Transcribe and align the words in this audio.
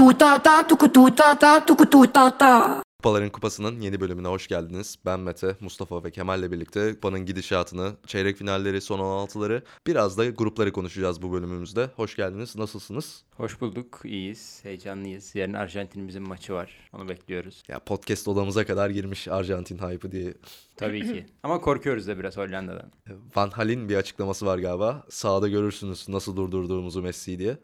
tukutu 0.00 0.18
ta 0.18 0.42
ta 0.42 0.66
tukutu 0.66 1.14
ta 1.14 1.38
ta 1.38 1.66
tukutu 1.66 2.12
ta 2.12 2.38
ta. 2.38 2.82
Kupaların 2.98 3.30
Kupası'nın 3.30 3.80
yeni 3.80 4.00
bölümüne 4.00 4.28
hoş 4.28 4.48
geldiniz. 4.48 4.96
Ben 5.06 5.20
Mete, 5.20 5.56
Mustafa 5.60 6.04
ve 6.04 6.10
Kemal'le 6.10 6.52
birlikte 6.52 6.94
kupanın 6.94 7.26
gidişatını, 7.26 7.92
çeyrek 8.06 8.36
finalleri, 8.36 8.80
son 8.80 8.98
16'ları, 8.98 9.62
biraz 9.86 10.18
da 10.18 10.26
grupları 10.26 10.72
konuşacağız 10.72 11.22
bu 11.22 11.32
bölümümüzde. 11.32 11.90
Hoş 11.96 12.16
geldiniz, 12.16 12.56
nasılsınız? 12.56 13.24
Hoş 13.36 13.60
bulduk, 13.60 14.00
iyiyiz, 14.04 14.60
heyecanlıyız. 14.62 15.34
Yarın 15.34 15.52
Arjantin'imizin 15.52 16.28
maçı 16.28 16.52
var, 16.52 16.90
onu 16.92 17.08
bekliyoruz. 17.08 17.62
Ya 17.68 17.78
podcast 17.78 18.28
odamıza 18.28 18.66
kadar 18.66 18.90
girmiş 18.90 19.28
Arjantin 19.28 19.78
hype'ı 19.78 20.12
diye. 20.12 20.34
Tabii 20.76 21.00
ki. 21.00 21.26
Ama 21.42 21.60
korkuyoruz 21.60 22.06
da 22.06 22.18
biraz 22.18 22.36
Hollanda'dan. 22.36 22.92
Van 23.36 23.50
Hal'in 23.50 23.88
bir 23.88 23.96
açıklaması 23.96 24.46
var 24.46 24.58
galiba. 24.58 25.04
Sağda 25.08 25.48
görürsünüz 25.48 26.08
nasıl 26.08 26.36
durdurduğumuzu 26.36 27.02
Messi 27.02 27.38
diye. 27.38 27.58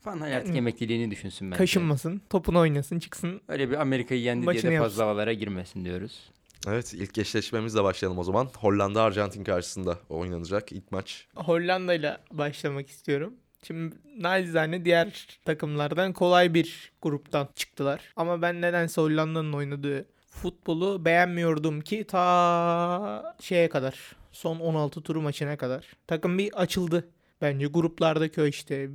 Fan 0.00 0.20
artık 0.20 0.56
emekliliğini 0.56 1.10
düşünsün 1.10 1.50
bence. 1.50 1.58
Kaşınmasın, 1.58 2.22
topunu 2.30 2.58
oynasın, 2.58 2.98
çıksın. 2.98 3.40
Öyle 3.48 3.70
bir 3.70 3.80
Amerika'yı 3.80 4.20
yendi 4.20 4.46
diye 4.46 4.62
de 4.62 4.68
yapsın. 4.68 4.82
fazla 4.82 5.04
havalara 5.04 5.32
girmesin 5.32 5.84
diyoruz. 5.84 6.30
Evet 6.68 6.94
ilk 6.94 7.18
eşleşmemizle 7.18 7.84
başlayalım 7.84 8.18
o 8.18 8.24
zaman. 8.24 8.48
Hollanda 8.58 9.02
Arjantin 9.02 9.44
karşısında 9.44 9.98
oynanacak 10.08 10.72
ilk 10.72 10.92
maç. 10.92 11.26
Hollanda 11.34 11.94
ile 11.94 12.16
başlamak 12.32 12.88
istiyorum. 12.88 13.34
Şimdi 13.62 13.96
nacizane 14.18 14.84
diğer 14.84 15.38
takımlardan 15.44 16.12
kolay 16.12 16.54
bir 16.54 16.92
gruptan 17.02 17.48
çıktılar. 17.54 18.12
Ama 18.16 18.42
ben 18.42 18.60
nedense 18.60 19.00
Hollanda'nın 19.00 19.52
oynadığı 19.52 20.06
futbolu 20.30 21.04
beğenmiyordum 21.04 21.80
ki 21.80 22.04
ta 22.04 23.36
şeye 23.40 23.68
kadar. 23.68 24.16
Son 24.32 24.60
16 24.60 25.02
turu 25.02 25.22
maçına 25.22 25.56
kadar. 25.56 25.86
Takım 26.06 26.38
bir 26.38 26.52
açıldı. 26.52 27.08
Bence 27.42 27.66
gruplardaki 27.66 28.42
o 28.42 28.46
işte 28.46 28.88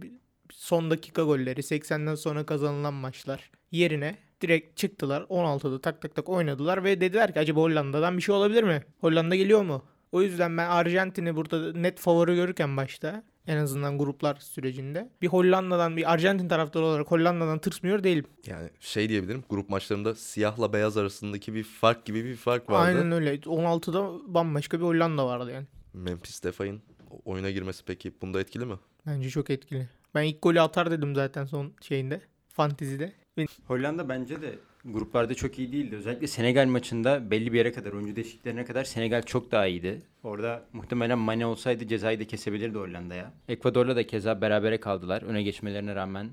son 0.56 0.92
dakika 0.92 1.24
golleri 1.24 1.60
80'den 1.60 2.16
sonra 2.16 2.46
kazanılan 2.46 2.94
maçlar 2.94 3.52
yerine 3.72 4.18
direkt 4.42 4.78
çıktılar. 4.78 5.22
16'da 5.22 5.82
tak 5.82 6.02
tak 6.02 6.16
tak 6.16 6.30
oynadılar 6.30 6.84
ve 6.84 7.02
dediler 7.02 7.34
ki 7.34 7.40
acaba 7.40 7.62
Hollanda'dan 7.62 8.18
bir 8.18 8.22
şey 8.22 8.36
olabilir 8.36 8.64
mi? 8.64 8.84
Hollanda 9.02 9.36
geliyor 9.36 9.62
mu? 9.64 9.86
O 10.12 10.22
yüzden 10.22 10.58
ben 10.58 10.70
Arjantin'i 10.70 11.36
burada 11.36 11.74
net 11.74 12.00
favori 12.00 12.36
görürken 12.36 12.78
başta 12.78 13.24
en 13.48 13.58
azından 13.58 13.98
gruplar 13.98 14.36
sürecinde 14.36 15.10
bir 15.22 15.28
Hollanda'dan 15.28 15.98
bir 15.98 16.14
Arjantin 16.14 16.48
taraftarı 16.48 16.86
olarak 16.86 17.12
Hollanda'dan 17.12 17.60
tırsmıyor 17.60 18.04
değilim. 18.04 18.26
Yani 18.48 18.70
şey 18.80 19.10
diyebilirim 19.10 19.44
grup 19.50 19.70
maçlarında 19.70 20.16
siyahla 20.16 20.74
beyaz 20.74 20.98
arasındaki 20.98 21.54
bir 21.54 21.64
fark 21.64 22.06
gibi 22.06 22.26
bir 22.26 22.36
fark 22.36 22.70
vardı. 22.70 22.98
Aynen 22.98 23.12
öyle. 23.12 23.36
16'da 23.36 24.34
bambaşka 24.34 24.80
bir 24.80 24.86
Hollanda 24.86 25.26
vardı 25.26 25.52
yani. 25.52 25.68
Memphis 25.94 26.44
Depay'ın 26.44 26.82
oyuna 27.26 27.52
girmesi 27.52 27.84
peki 27.86 28.14
bunda 28.22 28.40
etkili 28.42 28.66
mi? 28.66 28.76
Bence 29.08 29.30
çok 29.30 29.50
etkili. 29.50 29.90
Ben 30.16 30.24
ilk 30.24 30.42
golü 30.42 30.62
atar 30.62 30.92
dedim 30.92 31.16
zaten 31.16 31.46
son 31.46 31.74
şeyinde. 31.82 32.22
Fantezide. 32.50 33.14
Hollanda 33.68 34.10
bence 34.10 34.42
de 34.42 34.56
gruplarda 34.86 35.36
çok 35.36 35.60
iyi 35.60 35.72
değildi. 35.72 35.96
Özellikle 35.96 36.28
Senegal 36.28 36.68
maçında 36.68 37.32
belli 37.32 37.54
bir 37.54 37.58
yere 37.58 37.72
kadar, 37.72 37.94
oyuncu 37.94 38.16
değişikliklerine 38.16 38.66
kadar 38.66 38.84
Senegal 38.84 39.22
çok 39.22 39.52
daha 39.52 39.68
iyiydi. 39.68 40.02
Orada 40.24 40.66
muhtemelen 40.74 41.20
Mane 41.20 41.46
olsaydı 41.46 41.88
cezayı 41.88 42.20
da 42.20 42.28
kesebilirdi 42.28 42.78
Hollanda'ya. 42.78 43.34
Ekvador'la 43.48 43.96
da 43.96 44.08
keza 44.08 44.42
berabere 44.42 44.80
kaldılar. 44.80 45.22
Öne 45.22 45.44
geçmelerine 45.44 45.96
rağmen 45.96 46.30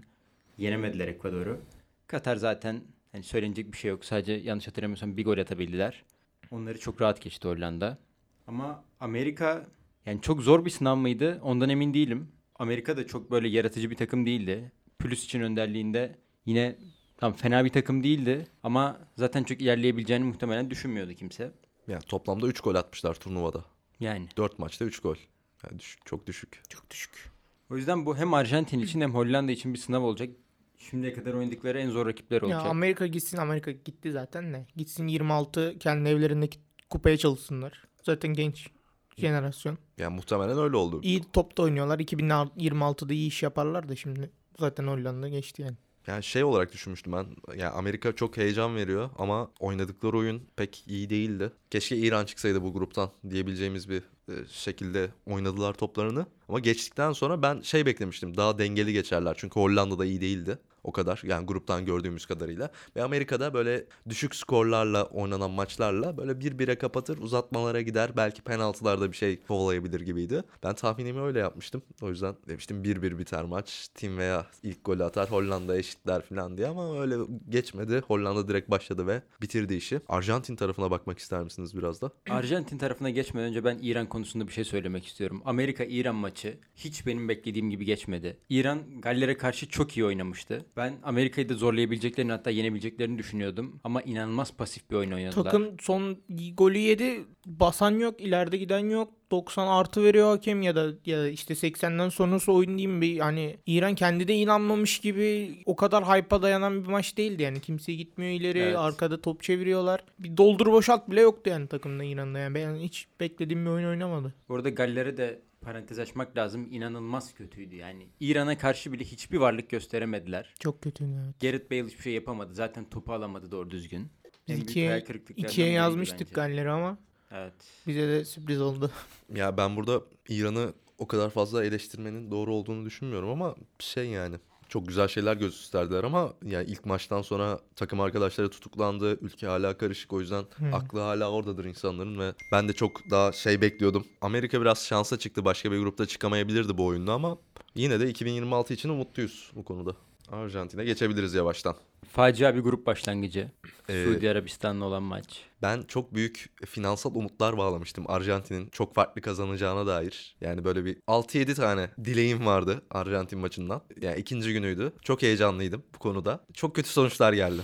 yenemediler 0.58 1.08
Ekvador'u. 1.08 1.60
Katar 2.06 2.36
zaten 2.36 2.80
hani 3.12 3.22
söylenecek 3.22 3.72
bir 3.72 3.78
şey 3.78 3.90
yok. 3.90 4.04
Sadece 4.04 4.32
yanlış 4.32 4.68
hatırlamıyorsam 4.68 5.16
bir 5.16 5.24
gol 5.24 5.38
atabildiler. 5.38 6.04
Onları 6.50 6.78
çok 6.80 7.00
rahat 7.00 7.20
geçti 7.20 7.48
Hollanda. 7.48 7.98
Ama 8.46 8.84
Amerika 9.00 9.66
yani 10.06 10.20
çok 10.20 10.40
zor 10.42 10.64
bir 10.64 10.70
sınav 10.70 10.96
mıydı? 10.96 11.40
Ondan 11.42 11.68
emin 11.68 11.94
değilim. 11.94 12.28
Amerika 12.56 12.96
da 12.96 13.06
çok 13.06 13.30
böyle 13.30 13.48
yaratıcı 13.48 13.90
bir 13.90 13.96
takım 13.96 14.26
değildi. 14.26 14.72
Pulisic 14.98 15.24
için 15.24 15.40
önderliğinde 15.40 16.18
yine 16.46 16.76
tam 17.16 17.32
fena 17.32 17.64
bir 17.64 17.70
takım 17.70 18.02
değildi 18.04 18.46
ama 18.62 19.00
zaten 19.16 19.44
çok 19.44 19.60
ilerleyebileceğini 19.60 20.24
muhtemelen 20.24 20.70
düşünmüyordu 20.70 21.12
kimse. 21.14 21.52
Yani 21.88 22.02
toplamda 22.02 22.46
3 22.46 22.60
gol 22.60 22.74
atmışlar 22.74 23.14
turnuvada. 23.14 23.64
Yani 24.00 24.26
4 24.36 24.58
maçta 24.58 24.84
3 24.84 25.00
gol. 25.00 25.16
Yani 25.64 25.78
düşük, 25.78 26.06
çok 26.06 26.26
düşük. 26.26 26.62
Çok 26.68 26.90
düşük. 26.90 27.30
o 27.70 27.76
yüzden 27.76 28.06
bu 28.06 28.16
hem 28.16 28.34
Arjantin 28.34 28.78
için 28.78 29.00
hem 29.00 29.14
Hollanda 29.14 29.52
için 29.52 29.74
bir 29.74 29.78
sınav 29.78 30.02
olacak. 30.02 30.30
Şimdiye 30.78 31.12
kadar 31.12 31.32
oynadıkları 31.34 31.80
en 31.80 31.90
zor 31.90 32.06
rakipler 32.06 32.42
Ya 32.42 32.46
olacak. 32.46 32.66
Amerika 32.66 33.06
gitsin 33.06 33.36
Amerika 33.36 33.70
gitti 33.70 34.12
zaten 34.12 34.52
de. 34.54 34.66
Gitsin 34.76 35.06
26 35.08 35.78
kendi 35.78 36.08
evlerindeki 36.08 36.58
kupaya 36.90 37.16
çalışsınlar. 37.16 37.84
Zaten 38.02 38.34
genç 38.34 38.68
jenerasyon. 39.16 39.78
Yani 39.98 40.14
muhtemelen 40.14 40.58
öyle 40.58 40.76
oldu. 40.76 41.00
İyi 41.02 41.22
top 41.32 41.58
da 41.58 41.62
oynuyorlar. 41.62 41.98
2026'da 41.98 43.12
iyi 43.14 43.28
iş 43.28 43.42
yaparlar 43.42 43.88
da 43.88 43.96
şimdi 43.96 44.30
zaten 44.58 44.86
Hollanda 44.86 45.28
geçti 45.28 45.62
yani. 45.62 45.76
Yani 46.06 46.22
şey 46.22 46.44
olarak 46.44 46.72
düşünmüştüm 46.72 47.12
ben. 47.12 47.26
Yani 47.56 47.70
Amerika 47.70 48.12
çok 48.12 48.36
heyecan 48.36 48.76
veriyor 48.76 49.10
ama 49.18 49.50
oynadıkları 49.60 50.16
oyun 50.16 50.42
pek 50.56 50.84
iyi 50.86 51.10
değildi. 51.10 51.52
Keşke 51.70 51.96
İran 51.96 52.24
çıksaydı 52.24 52.62
bu 52.62 52.72
gruptan 52.72 53.10
diyebileceğimiz 53.30 53.88
bir 53.88 54.02
e, 54.28 54.32
şekilde 54.48 55.10
oynadılar 55.26 55.74
toplarını. 55.74 56.26
Ama 56.52 56.60
geçtikten 56.60 57.12
sonra 57.12 57.42
ben 57.42 57.60
şey 57.60 57.86
beklemiştim. 57.86 58.36
Daha 58.36 58.58
dengeli 58.58 58.92
geçerler. 58.92 59.34
Çünkü 59.38 59.60
Hollanda 59.60 59.98
da 59.98 60.04
iyi 60.04 60.20
değildi. 60.20 60.58
O 60.84 60.92
kadar 60.92 61.22
yani 61.24 61.46
gruptan 61.46 61.84
gördüğümüz 61.84 62.26
kadarıyla. 62.26 62.70
Ve 62.96 63.02
Amerika'da 63.02 63.54
böyle 63.54 63.86
düşük 64.08 64.34
skorlarla 64.34 65.04
oynanan 65.04 65.50
maçlarla 65.50 66.16
böyle 66.16 66.40
bir 66.40 66.58
bire 66.58 66.78
kapatır 66.78 67.18
uzatmalara 67.18 67.80
gider. 67.80 68.10
Belki 68.16 68.42
penaltılarda 68.42 69.12
bir 69.12 69.16
şey 69.16 69.42
kovalayabilir 69.42 70.00
gibiydi. 70.00 70.42
Ben 70.62 70.74
tahminimi 70.74 71.20
öyle 71.20 71.38
yapmıştım. 71.38 71.82
O 72.02 72.08
yüzden 72.08 72.34
demiştim 72.48 72.82
1-1 72.84 73.18
biter 73.18 73.44
maç. 73.44 73.88
Tim 73.94 74.18
veya 74.18 74.46
ilk 74.62 74.84
golü 74.84 75.04
atar 75.04 75.30
Hollanda 75.30 75.76
eşitler 75.76 76.22
falan 76.22 76.56
diye 76.58 76.66
ama 76.66 77.00
öyle 77.00 77.16
geçmedi. 77.48 78.02
Hollanda 78.06 78.48
direkt 78.48 78.70
başladı 78.70 79.06
ve 79.06 79.22
bitirdi 79.42 79.74
işi. 79.74 80.00
Arjantin 80.08 80.56
tarafına 80.56 80.90
bakmak 80.90 81.18
ister 81.18 81.42
misiniz 81.42 81.76
biraz 81.76 82.02
da? 82.02 82.10
Arjantin 82.30 82.78
tarafına 82.78 83.10
geçmeden 83.10 83.48
önce 83.48 83.64
ben 83.64 83.78
İran 83.82 84.08
konusunda 84.08 84.48
bir 84.48 84.52
şey 84.52 84.64
söylemek 84.64 85.06
istiyorum. 85.06 85.42
Amerika-İran 85.44 86.14
maçı 86.14 86.41
hiç 86.76 87.06
benim 87.06 87.28
beklediğim 87.28 87.70
gibi 87.70 87.84
geçmedi. 87.84 88.36
İran 88.48 89.00
Galler'e 89.00 89.36
karşı 89.36 89.68
çok 89.68 89.96
iyi 89.96 90.04
oynamıştı. 90.04 90.64
Ben 90.76 90.94
Amerika'yı 91.02 91.48
da 91.48 91.54
zorlayabileceklerini 91.54 92.32
hatta 92.32 92.50
yenebileceklerini 92.50 93.18
düşünüyordum. 93.18 93.80
Ama 93.84 94.02
inanılmaz 94.02 94.56
pasif 94.56 94.90
bir 94.90 94.96
oyun 94.96 95.12
oynadılar. 95.12 95.44
Takım 95.44 95.76
son 95.80 96.16
golü 96.56 96.78
yedi. 96.78 97.24
Basan 97.46 97.90
yok, 97.98 98.20
ileride 98.20 98.56
giden 98.56 98.90
yok. 98.90 99.12
90 99.30 99.66
artı 99.66 100.04
veriyor 100.04 100.28
hakem 100.30 100.62
ya 100.62 100.76
da 100.76 100.92
ya 101.06 101.18
da 101.18 101.28
işte 101.28 101.54
80'den 101.54 102.08
sonrası 102.08 102.52
oyun 102.52 102.78
diyeyim 102.78 103.00
bir 103.02 103.18
hani 103.18 103.56
İran 103.66 103.94
kendi 103.94 104.28
de 104.28 104.34
inanmamış 104.34 104.98
gibi 104.98 105.58
o 105.66 105.76
kadar 105.76 106.04
hype'a 106.04 106.42
dayanan 106.42 106.84
bir 106.84 106.88
maç 106.88 107.16
değildi 107.16 107.42
yani 107.42 107.60
kimse 107.60 107.94
gitmiyor 107.94 108.32
ileri 108.32 108.58
Evet. 108.58 108.76
arkada 108.76 109.20
top 109.20 109.42
çeviriyorlar. 109.42 110.04
Bir 110.18 110.36
doldur 110.36 110.66
boşalt 110.66 111.10
bile 111.10 111.20
yoktu 111.20 111.50
yani 111.50 111.66
takımda 111.66 112.04
İran'da 112.04 112.38
yani 112.38 112.54
ben 112.54 112.76
hiç 112.76 113.06
beklediğim 113.20 113.64
bir 113.64 113.70
oyun 113.70 113.88
oynamadı. 113.88 114.34
Orada 114.48 114.68
Galler'e 114.68 115.16
de 115.16 115.40
parantez 115.62 115.98
açmak 115.98 116.36
lazım. 116.36 116.68
İnanılmaz 116.70 117.34
kötüydü 117.34 117.76
yani. 117.76 118.08
İran'a 118.20 118.58
karşı 118.58 118.92
bile 118.92 119.04
hiçbir 119.04 119.38
varlık 119.38 119.70
gösteremediler. 119.70 120.54
Çok 120.60 120.82
kötü 120.82 121.04
evet. 121.04 121.40
Gareth 121.40 121.70
Bale 121.70 121.86
hiçbir 121.86 122.02
şey 122.02 122.12
yapamadı. 122.12 122.54
Zaten 122.54 122.90
topu 122.90 123.12
alamadı 123.12 123.50
doğru 123.50 123.70
düzgün. 123.70 124.08
Biz 124.48 124.56
En 124.56 124.60
ikiye, 124.60 125.04
ikiye 125.36 125.70
yazmıştık. 125.70 126.34
Galler'i 126.34 126.70
ama 126.70 126.98
Evet. 127.30 127.54
bize 127.86 128.08
de 128.08 128.24
sürpriz 128.24 128.60
oldu. 128.60 128.90
Ya 129.34 129.56
ben 129.56 129.76
burada 129.76 130.02
İran'ı 130.28 130.72
o 130.98 131.06
kadar 131.06 131.30
fazla 131.30 131.64
eleştirmenin 131.64 132.30
doğru 132.30 132.54
olduğunu 132.54 132.84
düşünmüyorum 132.84 133.28
ama 133.30 133.54
şey 133.78 134.06
yani 134.06 134.36
çok 134.72 134.88
güzel 134.88 135.08
şeyler 135.08 135.36
gösterdiler 135.36 136.04
ama 136.04 136.32
yani 136.44 136.70
ilk 136.70 136.86
maçtan 136.86 137.22
sonra 137.22 137.60
takım 137.76 138.00
arkadaşları 138.00 138.50
tutuklandı. 138.50 139.18
Ülke 139.20 139.46
hala 139.46 139.78
karışık 139.78 140.12
o 140.12 140.20
yüzden 140.20 140.44
aklı 140.72 141.00
hala 141.00 141.30
oradadır 141.30 141.64
insanların 141.64 142.18
ve 142.18 142.32
ben 142.52 142.68
de 142.68 142.72
çok 142.72 143.10
daha 143.10 143.32
şey 143.32 143.60
bekliyordum. 143.60 144.06
Amerika 144.20 144.60
biraz 144.60 144.86
şansa 144.86 145.18
çıktı. 145.18 145.44
Başka 145.44 145.72
bir 145.72 145.78
grupta 145.78 146.06
çıkamayabilirdi 146.06 146.78
bu 146.78 146.86
oyunda 146.86 147.12
ama 147.12 147.38
yine 147.74 148.00
de 148.00 148.08
2026 148.08 148.74
için 148.74 148.88
umutluyuz 148.88 149.50
bu 149.54 149.64
konuda. 149.64 149.96
Arjantin'e 150.28 150.84
geçebiliriz 150.84 151.34
yavaştan. 151.34 151.76
Facia 152.12 152.54
bir 152.54 152.60
grup 152.60 152.86
başlangıcı. 152.86 153.50
Ee, 153.88 154.04
Suudi 154.04 154.30
Arabistan'la 154.30 154.84
olan 154.84 155.02
maç. 155.02 155.44
Ben 155.62 155.82
çok 155.82 156.14
büyük 156.14 156.50
finansal 156.66 157.14
umutlar 157.14 157.56
bağlamıştım 157.56 158.04
Arjantin'in 158.08 158.68
çok 158.68 158.94
farklı 158.94 159.20
kazanacağına 159.20 159.86
dair. 159.86 160.36
Yani 160.40 160.64
böyle 160.64 160.84
bir 160.84 160.96
6-7 161.08 161.54
tane 161.54 161.90
dileğim 162.04 162.46
vardı 162.46 162.82
Arjantin 162.90 163.38
maçından. 163.38 163.82
Yani 164.00 164.20
ikinci 164.20 164.52
günüydü. 164.52 164.92
Çok 165.02 165.22
heyecanlıydım 165.22 165.82
bu 165.94 165.98
konuda. 165.98 166.44
Çok 166.54 166.76
kötü 166.76 166.88
sonuçlar 166.88 167.32
geldi. 167.32 167.62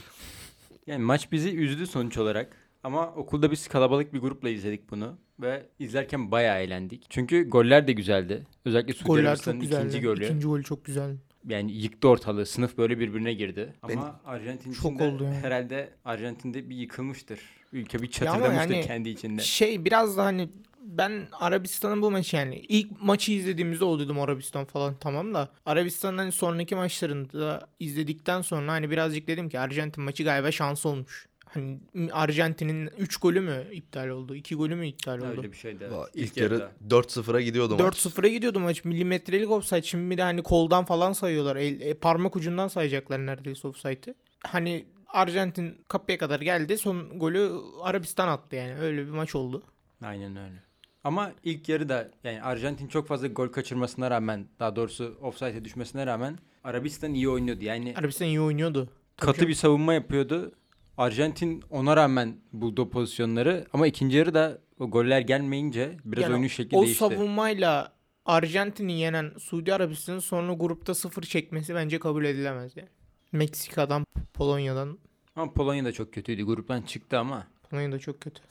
Yani 0.86 1.04
maç 1.04 1.32
bizi 1.32 1.56
üzdü 1.56 1.86
sonuç 1.86 2.18
olarak. 2.18 2.56
Ama 2.84 3.14
okulda 3.14 3.50
biz 3.50 3.68
kalabalık 3.68 4.14
bir 4.14 4.18
grupla 4.18 4.48
izledik 4.48 4.90
bunu. 4.90 5.18
Ve 5.40 5.66
izlerken 5.78 6.30
bayağı 6.30 6.60
eğlendik. 6.60 7.06
Çünkü 7.08 7.50
goller 7.50 7.86
de 7.86 7.92
güzeldi. 7.92 8.46
Özellikle 8.64 8.94
Suudi 8.94 9.20
Arabistan'ın 9.20 9.60
ikinci 9.60 10.00
golü. 10.00 10.24
İkinci 10.24 10.46
golü 10.46 10.64
çok 10.64 10.84
güzel. 10.84 11.16
Yani 11.49 11.73
yıktı 11.73 12.08
ortalığı. 12.08 12.46
Sınıf 12.46 12.79
böyle 12.79 12.99
birbirine 12.99 13.32
girdi. 13.32 13.75
Ama 13.82 14.20
Arjantin 14.26 14.99
de 14.99 15.05
oldu 15.05 15.25
yani. 15.25 15.37
herhalde 15.37 15.90
Arjantin'de 16.05 16.70
bir 16.70 16.76
yıkılmıştır. 16.76 17.40
Ülke 17.73 18.02
bir 18.02 18.11
çatırdamıştır 18.11 18.75
yani 18.75 18.87
kendi 18.87 19.08
içinde. 19.08 19.43
Şey 19.43 19.85
biraz 19.85 20.17
da 20.17 20.25
hani 20.25 20.49
ben 20.88 21.29
Arabistan'ın 21.32 22.02
bu 22.02 22.11
maçı 22.11 22.37
yani 22.37 22.56
ilk 22.69 23.02
maçı 23.02 23.32
izlediğimizde 23.32 23.85
o 23.85 23.99
dedim 23.99 24.20
Arabistan 24.20 24.64
falan 24.64 24.94
tamam 25.00 25.35
da 25.35 25.49
Arabistan'ın 25.67 26.19
hani 26.19 26.32
sonraki 26.32 26.75
maçlarını 26.75 27.32
da 27.32 27.69
izledikten 27.81 28.41
sonra 28.43 28.73
hani 28.73 28.91
birazcık 28.91 29.29
dedim 29.29 29.49
ki 29.49 29.61
Arjantin 29.61 30.05
maçı 30.05 30.25
galiba 30.25 30.52
şans 30.52 30.87
olmuş. 30.87 31.27
Hani 31.54 31.78
Arjantin'in 32.12 32.90
3 32.98 33.16
golü 33.16 33.40
mü 33.40 33.66
iptal 33.72 34.08
oldu? 34.08 34.34
2 34.34 34.54
golü 34.54 34.74
mü 34.74 34.86
iptal 34.86 35.18
oldu? 35.18 35.26
Öyle 35.26 35.52
bir 35.52 35.56
şeydi. 35.56 35.84
evet. 35.88 36.08
İlk 36.14 36.26
İlk 36.28 36.36
yarı 36.36 36.54
yarıda. 36.54 36.96
4-0'a 36.96 37.40
gidiyordu 37.40 37.76
maç. 37.78 38.06
4-0'a 38.06 38.28
gidiyordu 38.28 38.60
maç. 38.60 38.84
Milimetrelik 38.84 39.50
offside. 39.50 39.82
Şimdi 39.82 40.10
bir 40.10 40.16
de 40.16 40.22
hani 40.22 40.42
koldan 40.42 40.84
falan 40.84 41.12
sayıyorlar. 41.12 41.56
El, 41.56 41.80
e, 41.80 41.94
parmak 41.94 42.36
ucundan 42.36 42.68
sayacaklar 42.68 43.26
neredeyse 43.26 43.68
offside'ı. 43.68 44.14
Hani 44.46 44.84
Arjantin 45.08 45.78
kapıya 45.88 46.18
kadar 46.18 46.40
geldi. 46.40 46.78
Son 46.78 47.18
golü 47.18 47.50
Arabistan 47.82 48.28
attı 48.28 48.56
yani. 48.56 48.74
Öyle 48.80 49.06
bir 49.06 49.10
maç 49.10 49.34
oldu. 49.34 49.62
Aynen 50.02 50.36
öyle. 50.36 50.62
Ama 51.04 51.32
ilk 51.44 51.68
yarıda 51.68 52.10
yani 52.24 52.42
Arjantin 52.42 52.88
çok 52.88 53.08
fazla 53.08 53.26
gol 53.26 53.48
kaçırmasına 53.48 54.10
rağmen 54.10 54.46
daha 54.60 54.76
doğrusu 54.76 55.18
offside'e 55.22 55.64
düşmesine 55.64 56.06
rağmen 56.06 56.38
Arabistan 56.64 57.14
iyi 57.14 57.28
oynuyordu. 57.28 57.64
Yani 57.64 57.94
Arabistan 57.96 58.26
iyi 58.26 58.40
oynuyordu. 58.40 58.84
Tabii 59.16 59.26
katı 59.26 59.36
canım. 59.38 59.48
bir 59.48 59.54
savunma 59.54 59.94
yapıyordu. 59.94 60.52
Arjantin 60.98 61.62
ona 61.70 61.96
rağmen 61.96 62.36
buldu 62.52 62.82
o 62.82 62.90
pozisyonları 62.90 63.66
ama 63.72 63.86
ikinci 63.86 64.16
yarıda 64.16 64.58
o 64.78 64.90
goller 64.90 65.20
gelmeyince 65.20 65.96
biraz 66.04 66.22
Yani 66.22 66.32
oyunun 66.32 66.48
şekli 66.48 66.76
o 66.76 66.82
değişti. 66.82 66.98
savunmayla 66.98 67.92
Arjantin'i 68.24 68.92
yenen 69.00 69.32
Suudi 69.38 69.74
Arabistan'ın 69.74 70.18
sonra 70.18 70.52
grupta 70.52 70.94
sıfır 70.94 71.22
çekmesi 71.22 71.74
bence 71.74 71.98
kabul 71.98 72.24
edilemez 72.24 72.76
yani. 72.76 72.88
Meksika'dan, 73.32 74.06
Polonya'dan. 74.34 74.98
Ama 75.36 75.52
Polonya 75.52 75.84
da 75.84 75.92
çok 75.92 76.12
kötüydü. 76.12 76.42
Gruptan 76.42 76.82
çıktı 76.82 77.18
ama. 77.18 77.46
Polonya 77.70 77.92
da 77.92 77.98
çok 77.98 78.20
kötü. 78.20 78.42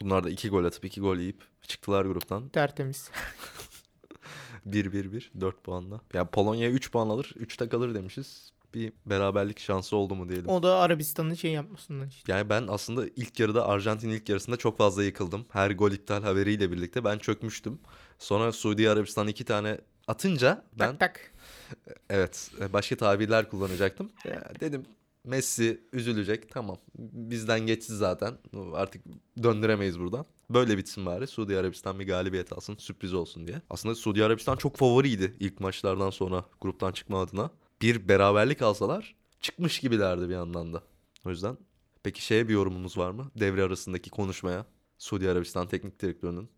Bunlar 0.00 0.24
da 0.24 0.30
2 0.30 0.48
gol 0.48 0.64
atıp 0.64 0.84
2 0.84 1.00
gol 1.00 1.16
yiyip 1.16 1.42
çıktılar 1.62 2.04
gruptan. 2.04 2.48
Tertemiz. 2.48 3.10
1-1-1 4.66 5.40
4 5.40 5.64
puanla. 5.64 6.00
Ya 6.14 6.24
Polonya 6.30 6.70
3 6.70 6.92
puan 6.92 7.08
alır 7.08 7.34
3'te 7.38 7.68
kalır 7.68 7.94
demişiz. 7.94 8.52
Bir 8.76 8.92
beraberlik 9.06 9.58
şansı 9.60 9.96
oldu 9.96 10.14
mu 10.14 10.28
diyelim. 10.28 10.48
O 10.48 10.62
da 10.62 10.76
Arabistan'ın 10.76 11.34
şey 11.34 11.52
yapmasından 11.52 12.08
işte. 12.08 12.32
Yani 12.32 12.48
ben 12.48 12.66
aslında 12.68 13.06
ilk 13.16 13.40
yarıda 13.40 13.68
Arjantin 13.68 14.10
ilk 14.10 14.28
yarısında 14.28 14.56
çok 14.56 14.78
fazla 14.78 15.04
yıkıldım. 15.04 15.46
Her 15.48 15.70
gol 15.70 15.92
iptal 15.92 16.22
haberiyle 16.22 16.72
birlikte 16.72 17.04
ben 17.04 17.18
çökmüştüm. 17.18 17.78
Sonra 18.18 18.52
Suudi 18.52 18.90
Arabistan 18.90 19.28
iki 19.28 19.44
tane 19.44 19.78
atınca 20.06 20.64
ben 20.78 20.96
Tak 20.96 21.00
tak. 21.00 21.32
evet 22.10 22.50
başka 22.72 22.96
tabirler 22.96 23.50
kullanacaktım. 23.50 24.10
Dedim 24.60 24.86
Messi 25.24 25.80
üzülecek 25.92 26.50
tamam 26.50 26.76
bizden 26.98 27.60
geçti 27.60 27.92
zaten 27.96 28.38
artık 28.74 29.02
döndüremeyiz 29.42 29.98
buradan. 30.00 30.26
Böyle 30.50 30.78
bitsin 30.78 31.06
bari 31.06 31.26
Suudi 31.26 31.58
Arabistan 31.58 31.98
bir 31.98 32.06
galibiyet 32.06 32.52
alsın 32.52 32.76
sürpriz 32.78 33.14
olsun 33.14 33.46
diye. 33.46 33.62
Aslında 33.70 33.94
Suudi 33.94 34.24
Arabistan 34.24 34.56
çok 34.56 34.76
favoriydi 34.76 35.34
ilk 35.40 35.60
maçlardan 35.60 36.10
sonra 36.10 36.44
gruptan 36.60 36.92
çıkma 36.92 37.20
adına. 37.22 37.50
Bir 37.82 38.08
beraberlik 38.08 38.62
alsalar 38.62 39.14
çıkmış 39.40 39.80
gibilerdi 39.80 40.28
bir 40.28 40.34
yandan 40.34 40.74
da. 40.74 40.82
O 41.24 41.30
yüzden 41.30 41.56
peki 42.02 42.24
şeye 42.24 42.48
bir 42.48 42.54
yorumunuz 42.54 42.98
var 42.98 43.10
mı? 43.10 43.30
Devre 43.40 43.62
arasındaki 43.62 44.10
konuşmaya 44.10 44.66
Suudi 44.98 45.30
Arabistan 45.30 45.66
teknik 45.68 46.00
direktörünün. 46.02 46.48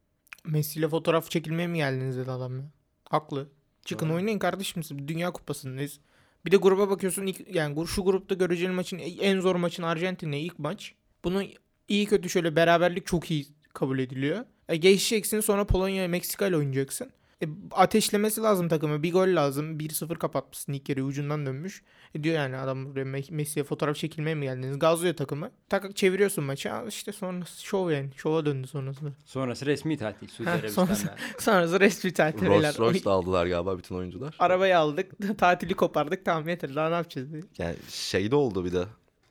Messi 0.44 0.78
ile 0.78 0.88
fotoğraf 0.88 1.30
çekilmeye 1.30 1.68
mi 1.68 1.78
geldiniz 1.78 2.16
dedi 2.16 2.30
adam 2.30 2.58
ya. 2.58 2.64
Haklı. 3.04 3.48
Çıkın 3.84 4.08
Doğru. 4.08 4.16
oynayın 4.16 4.38
kardeşim 4.38 4.82
siz 4.82 5.08
Dünya 5.08 5.30
Kupası'ndayız. 5.30 6.00
Bir 6.46 6.50
de 6.50 6.56
gruba 6.56 6.90
bakıyorsun 6.90 7.26
ilk, 7.26 7.54
yani 7.54 7.86
şu 7.86 8.04
grupta 8.04 8.34
göreceğin 8.34 8.72
maçın 8.72 8.98
en 8.98 9.40
zor 9.40 9.56
maçın 9.56 9.82
Arjantin'le 9.82 10.32
ilk 10.32 10.58
maç. 10.58 10.94
Bunu 11.24 11.42
iyi 11.88 12.06
kötü 12.06 12.30
şöyle 12.30 12.56
beraberlik 12.56 13.06
çok 13.06 13.30
iyi 13.30 13.46
kabul 13.74 13.98
ediliyor. 13.98 14.44
E, 14.68 14.76
geçeceksin 14.76 15.40
sonra 15.40 15.66
Polonya 15.66 16.08
Meksika 16.08 16.46
ile 16.46 16.56
oynayacaksın. 16.56 17.10
E, 17.42 17.46
ateşlemesi 17.72 18.40
lazım 18.40 18.68
takımı. 18.68 19.02
Bir 19.02 19.12
gol 19.12 19.36
lazım. 19.36 19.78
1-0 19.78 20.14
kapatmışsın 20.18 20.72
ilk 20.72 20.88
yarı 20.88 21.04
ucundan 21.04 21.46
dönmüş. 21.46 21.82
E, 22.14 22.24
diyor 22.24 22.34
yani 22.36 22.56
adam 22.56 22.86
buraya 22.86 23.02
Me- 23.04 23.32
Messi'ye 23.32 23.64
fotoğraf 23.64 23.96
çekilmeye 23.96 24.34
mi 24.34 24.44
geldiniz? 24.46 24.78
Gazlıyor 24.78 25.14
takımı. 25.16 25.50
Tak 25.68 25.96
çeviriyorsun 25.96 26.44
maçı. 26.44 26.70
İşte 26.88 27.12
sonra 27.12 27.44
şov 27.58 27.90
yani. 27.90 28.10
Şova 28.16 28.46
döndü 28.46 28.66
sonrasında. 28.66 29.10
Sonrası 29.24 29.66
resmi 29.66 29.96
tatil 29.98 30.28
Suudi 30.28 30.50
Ha, 30.50 30.54
Arabistan'da. 30.56 30.94
sonrası- 30.94 31.14
Sonrası 31.38 31.80
resmi 31.80 32.12
tatil. 32.12 32.46
Rolls 32.46 32.78
Royce 32.78 33.04
de 33.04 33.10
aldılar 33.10 33.46
galiba 33.46 33.78
bütün 33.78 33.94
oyuncular. 33.94 34.36
Arabayı 34.38 34.78
aldık. 34.78 35.12
Tatili 35.38 35.74
kopardık. 35.74 36.24
Tamam 36.24 36.48
yeter. 36.48 36.74
Daha 36.74 36.88
ne 36.88 36.94
yapacağız 36.94 37.32
diye. 37.32 37.42
Yani 37.58 37.76
şey 37.88 38.30
de 38.30 38.36
oldu 38.36 38.64
bir 38.64 38.72
de. 38.72 38.84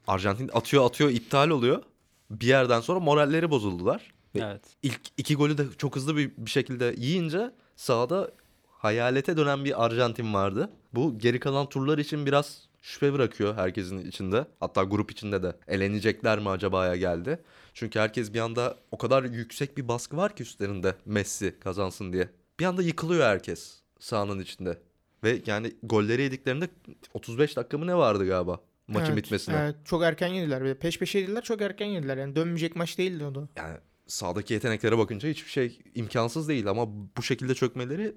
Arjantin 0.07 0.50
atıyor 0.53 0.86
atıyor 0.86 1.10
iptal 1.10 1.50
oluyor. 1.50 1.83
Bir 2.31 2.48
yerden 2.48 2.81
sonra 2.81 3.00
moralleri 3.00 3.50
bozuldular. 3.51 4.13
Ve 4.36 4.39
evet. 4.39 4.62
ilk 4.83 5.00
iki 5.18 5.36
golü 5.36 5.57
de 5.57 5.63
çok 5.77 5.95
hızlı 5.95 6.18
bir, 6.18 6.31
bir 6.38 6.50
şekilde 6.51 6.95
yiyince 6.98 7.51
sahada 7.77 8.31
hayalete 8.69 9.38
dönen 9.38 9.65
bir 9.65 9.85
Arjantin 9.85 10.33
vardı. 10.33 10.69
Bu 10.94 11.19
geri 11.19 11.39
kalan 11.39 11.69
turlar 11.69 11.97
için 11.97 12.25
biraz 12.25 12.68
şüphe 12.81 13.13
bırakıyor 13.13 13.56
herkesin 13.56 13.97
içinde. 14.07 14.45
Hatta 14.59 14.83
grup 14.83 15.12
içinde 15.12 15.44
de 15.44 15.56
elenecekler 15.68 16.39
mi 16.39 16.50
acabaya 16.50 16.95
geldi. 16.95 17.39
Çünkü 17.74 18.00
herkes 18.00 18.33
bir 18.33 18.39
anda 18.39 18.77
o 18.91 18.97
kadar 18.97 19.24
yüksek 19.24 19.77
bir 19.77 19.88
baskı 19.88 20.18
var 20.18 20.35
ki 20.35 20.44
üstlerinde 20.44 20.95
Messi 21.06 21.56
kazansın 21.59 22.13
diye. 22.13 22.29
Bir 22.59 22.65
anda 22.65 22.81
yıkılıyor 22.81 23.25
herkes 23.25 23.79
sahanın 24.00 24.39
içinde. 24.39 24.77
Ve 25.24 25.41
yani 25.45 25.71
golleri 25.83 26.21
yediklerinde 26.21 26.68
35 27.13 27.57
dakika 27.57 27.77
mı 27.77 27.88
ne 27.88 27.95
vardı 27.95 28.27
galiba 28.27 28.59
maçın 28.88 29.06
Evet, 29.13 29.18
bitmesine. 29.18 29.56
Evet, 29.56 29.75
çok 29.85 30.03
erken 30.03 30.27
yediler. 30.27 30.75
Peş 30.79 31.00
peşe 31.00 31.19
yediler. 31.19 31.44
Çok 31.44 31.62
erken 31.62 31.85
yediler. 31.85 32.18
Yani 32.18 32.35
dönmeyecek 32.35 32.75
maç 32.75 32.97
değildi 32.97 33.25
o 33.25 33.35
da. 33.35 33.47
yani 33.57 33.77
sahadaki 34.07 34.54
yeteneklere 34.54 34.98
bakınca 34.98 35.30
hiçbir 35.30 35.50
şey 35.50 35.80
imkansız 35.95 36.48
değil 36.48 36.68
ama 36.68 36.88
bu 37.18 37.24
şekilde 37.24 37.56
çökmeleri 37.56 38.15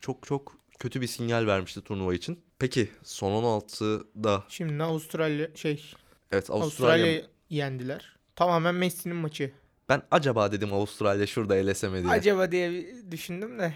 çok 0.00 0.26
çok 0.26 0.56
kötü 0.78 1.00
bir 1.00 1.06
sinyal 1.06 1.46
vermişti 1.46 1.80
turnuva 1.80 2.14
için. 2.14 2.40
Peki 2.58 2.88
son 3.02 3.42
16'da 3.42 4.44
Şimdi 4.48 4.82
Avustralya 4.82 5.48
şey 5.54 5.92
evet 6.32 6.50
Avustralya 6.50 7.04
Avustralya 7.04 7.22
yendiler. 7.50 8.16
Tamamen 8.36 8.74
Messi'nin 8.74 9.16
maçı. 9.16 9.52
ben 9.88 10.02
acaba 10.10 10.52
dedim 10.52 10.72
Avustralya 10.72 11.26
şurada 11.26 11.56
eleseme 11.56 12.02
diye. 12.02 12.12
Acaba 12.12 12.52
diye 12.52 12.94
düşündüm 13.10 13.58
de 13.58 13.74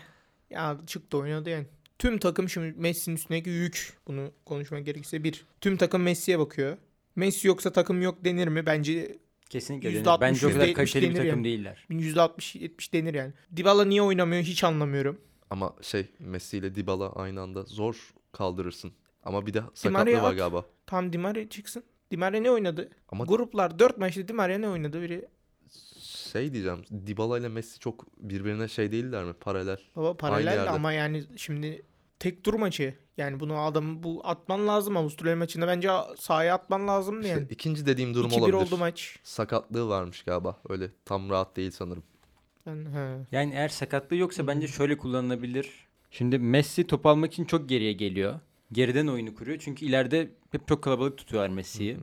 ya 0.51 0.79
çıktı 0.87 1.19
oynadı 1.19 1.51
yani. 1.51 1.67
Tüm 1.99 2.19
takım 2.19 2.49
şimdi 2.49 2.81
Messi'nin 2.81 3.17
üstündeki 3.17 3.51
yük. 3.51 3.93
Bunu 4.07 4.31
konuşmak 4.45 4.87
gerekirse 4.87 5.25
bir. 5.25 5.45
Tüm 5.61 5.77
takım 5.77 6.03
Messi'ye 6.03 6.39
bakıyor. 6.39 6.77
Messi 7.17 7.49
yoksa 7.49 7.73
takım 7.73 8.03
yok 8.03 8.25
denir 8.25 8.49
mi? 8.49 8.67
Bence 8.67 9.19
Kesinlikle 9.51 9.91
%60, 9.91 9.95
denir. 10.05 10.21
Bence 10.21 10.47
o 10.47 10.51
kadar 10.51 10.67
%70 10.69 10.75
kaliteli 10.75 11.11
bir 11.11 11.15
takım 11.15 11.29
yani. 11.29 11.45
değiller. 11.45 11.87
%60-70 11.91 12.93
denir 12.93 13.15
yani. 13.15 13.33
Dybala 13.57 13.85
niye 13.85 14.03
oynamıyor 14.03 14.43
hiç 14.43 14.65
anlamıyorum. 14.65 15.21
Ama 15.51 15.75
şey 15.83 16.07
Messi 16.19 16.59
ile 16.59 16.75
Dybala 16.75 17.13
aynı 17.13 17.41
anda 17.41 17.63
zor 17.63 18.15
kaldırırsın. 18.33 18.93
Ama 19.23 19.47
bir 19.47 19.55
de 19.55 19.63
sakatlığı 19.75 20.23
var 20.23 20.33
at. 20.33 20.37
galiba. 20.37 20.65
Tam 20.87 21.13
Di 21.13 21.19
Maria 21.19 21.49
çıksın. 21.49 21.85
Di 22.11 22.17
Maria 22.17 22.41
ne 22.41 22.51
oynadı? 22.51 22.91
Ama 23.09 23.25
Gruplar 23.25 23.79
4 23.79 23.99
maçta 23.99 24.29
Di 24.29 24.33
Maria 24.33 24.59
ne 24.59 24.69
oynadı? 24.69 25.03
Biri 25.03 25.29
şey 26.33 26.53
diyeceğim 26.53 26.85
Dybala 27.07 27.39
ile 27.39 27.49
Messi 27.49 27.79
çok 27.79 28.07
birbirine 28.17 28.69
şey 28.69 28.93
değiller 28.93 29.25
mi? 29.25 29.33
Paralel. 29.33 29.79
baba 29.97 30.17
paralel 30.17 30.73
ama 30.73 30.93
yani 30.93 31.25
şimdi 31.37 31.83
tek 32.25 32.45
tur 32.45 32.55
maçı. 32.55 32.95
Yani 33.17 33.41
bunu 33.41 33.59
adam 33.59 34.03
bu 34.03 34.21
atman 34.25 34.69
lazım 34.69 34.97
Avustralya 34.97 35.37
maçında. 35.37 35.67
Bence 35.67 35.89
sahaya 36.19 36.55
atman 36.55 36.89
lazım 36.89 37.21
İşte 37.21 37.33
yani. 37.33 37.47
ikinci 37.51 37.87
dediğim 37.87 38.15
durum 38.15 38.31
2-1 38.31 38.41
olabilir. 38.41 38.53
oldu 38.53 38.77
maç. 38.77 39.19
Sakatlığı 39.23 39.89
varmış 39.89 40.23
galiba. 40.23 40.61
Öyle 40.69 40.91
tam 41.05 41.31
rahat 41.31 41.57
değil 41.57 41.71
sanırım. 41.71 42.03
Ben, 42.67 42.77
he. 42.77 43.27
Yani 43.33 43.53
eğer 43.55 43.69
sakatlığı 43.69 44.17
yoksa 44.17 44.47
bence 44.47 44.69
şöyle 44.69 44.99
kullanılabilir. 44.99 45.71
Şimdi 46.11 46.39
Messi 46.39 46.87
top 46.87 47.07
almak 47.07 47.33
için 47.33 47.45
çok 47.45 47.69
geriye 47.69 47.93
geliyor. 47.93 48.41
Geriden 48.73 49.07
oyunu 49.07 49.35
kuruyor. 49.35 49.59
Çünkü 49.61 49.87
ileride 49.87 50.31
hep 50.51 50.69
çok 50.69 50.83
kalabalık 50.83 51.19
tutuyorlar 51.19 51.49
Messi'yi. 51.51 51.97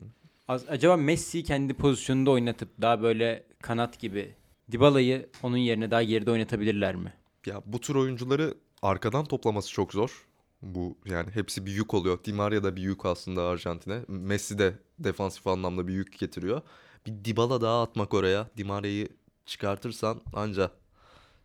Acaba 0.48 0.98
Messi'yi 0.98 1.44
kendi 1.44 1.74
pozisyonunda 1.74 2.32
oynatıp 2.32 2.70
daha 2.82 3.02
böyle 3.02 3.44
kanat 3.62 4.00
gibi 4.00 4.36
Dybala'yı 4.72 5.30
onun 5.44 5.58
yerine 5.58 5.92
daha 5.92 6.04
geride 6.04 6.32
oynatabilirler 6.32 6.96
mi? 6.96 7.14
Ya 7.46 7.62
bu 7.66 7.80
tür 7.80 7.96
oyuncuları 7.96 8.54
arkadan 8.82 9.26
toplaması 9.26 9.72
çok 9.72 9.94
zor. 9.94 10.26
Bu 10.62 10.98
yani 11.06 11.30
hepsi 11.32 11.66
bir 11.66 11.72
yük 11.72 11.94
oluyor. 11.94 12.24
Di 12.24 12.34
Maria 12.34 12.64
da 12.64 12.76
bir 12.76 12.82
yük 12.82 13.06
aslında 13.06 13.44
Arjantin'e. 13.44 14.02
Messi 14.08 14.60
de 14.60 14.74
defansif 15.00 15.48
anlamda 15.48 15.88
bir 15.88 15.94
yük 15.94 16.20
getiriyor. 16.20 16.62
Bir 17.06 17.26
Dybala 17.26 17.62
daha 17.62 17.82
atmak 17.82 18.14
oraya. 18.14 18.48
Di 18.58 18.64
Maria'yı 18.64 19.08
çıkartırsan 19.46 20.22
anca 20.34 20.72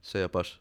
şey 0.03 0.21
yapar. 0.21 0.61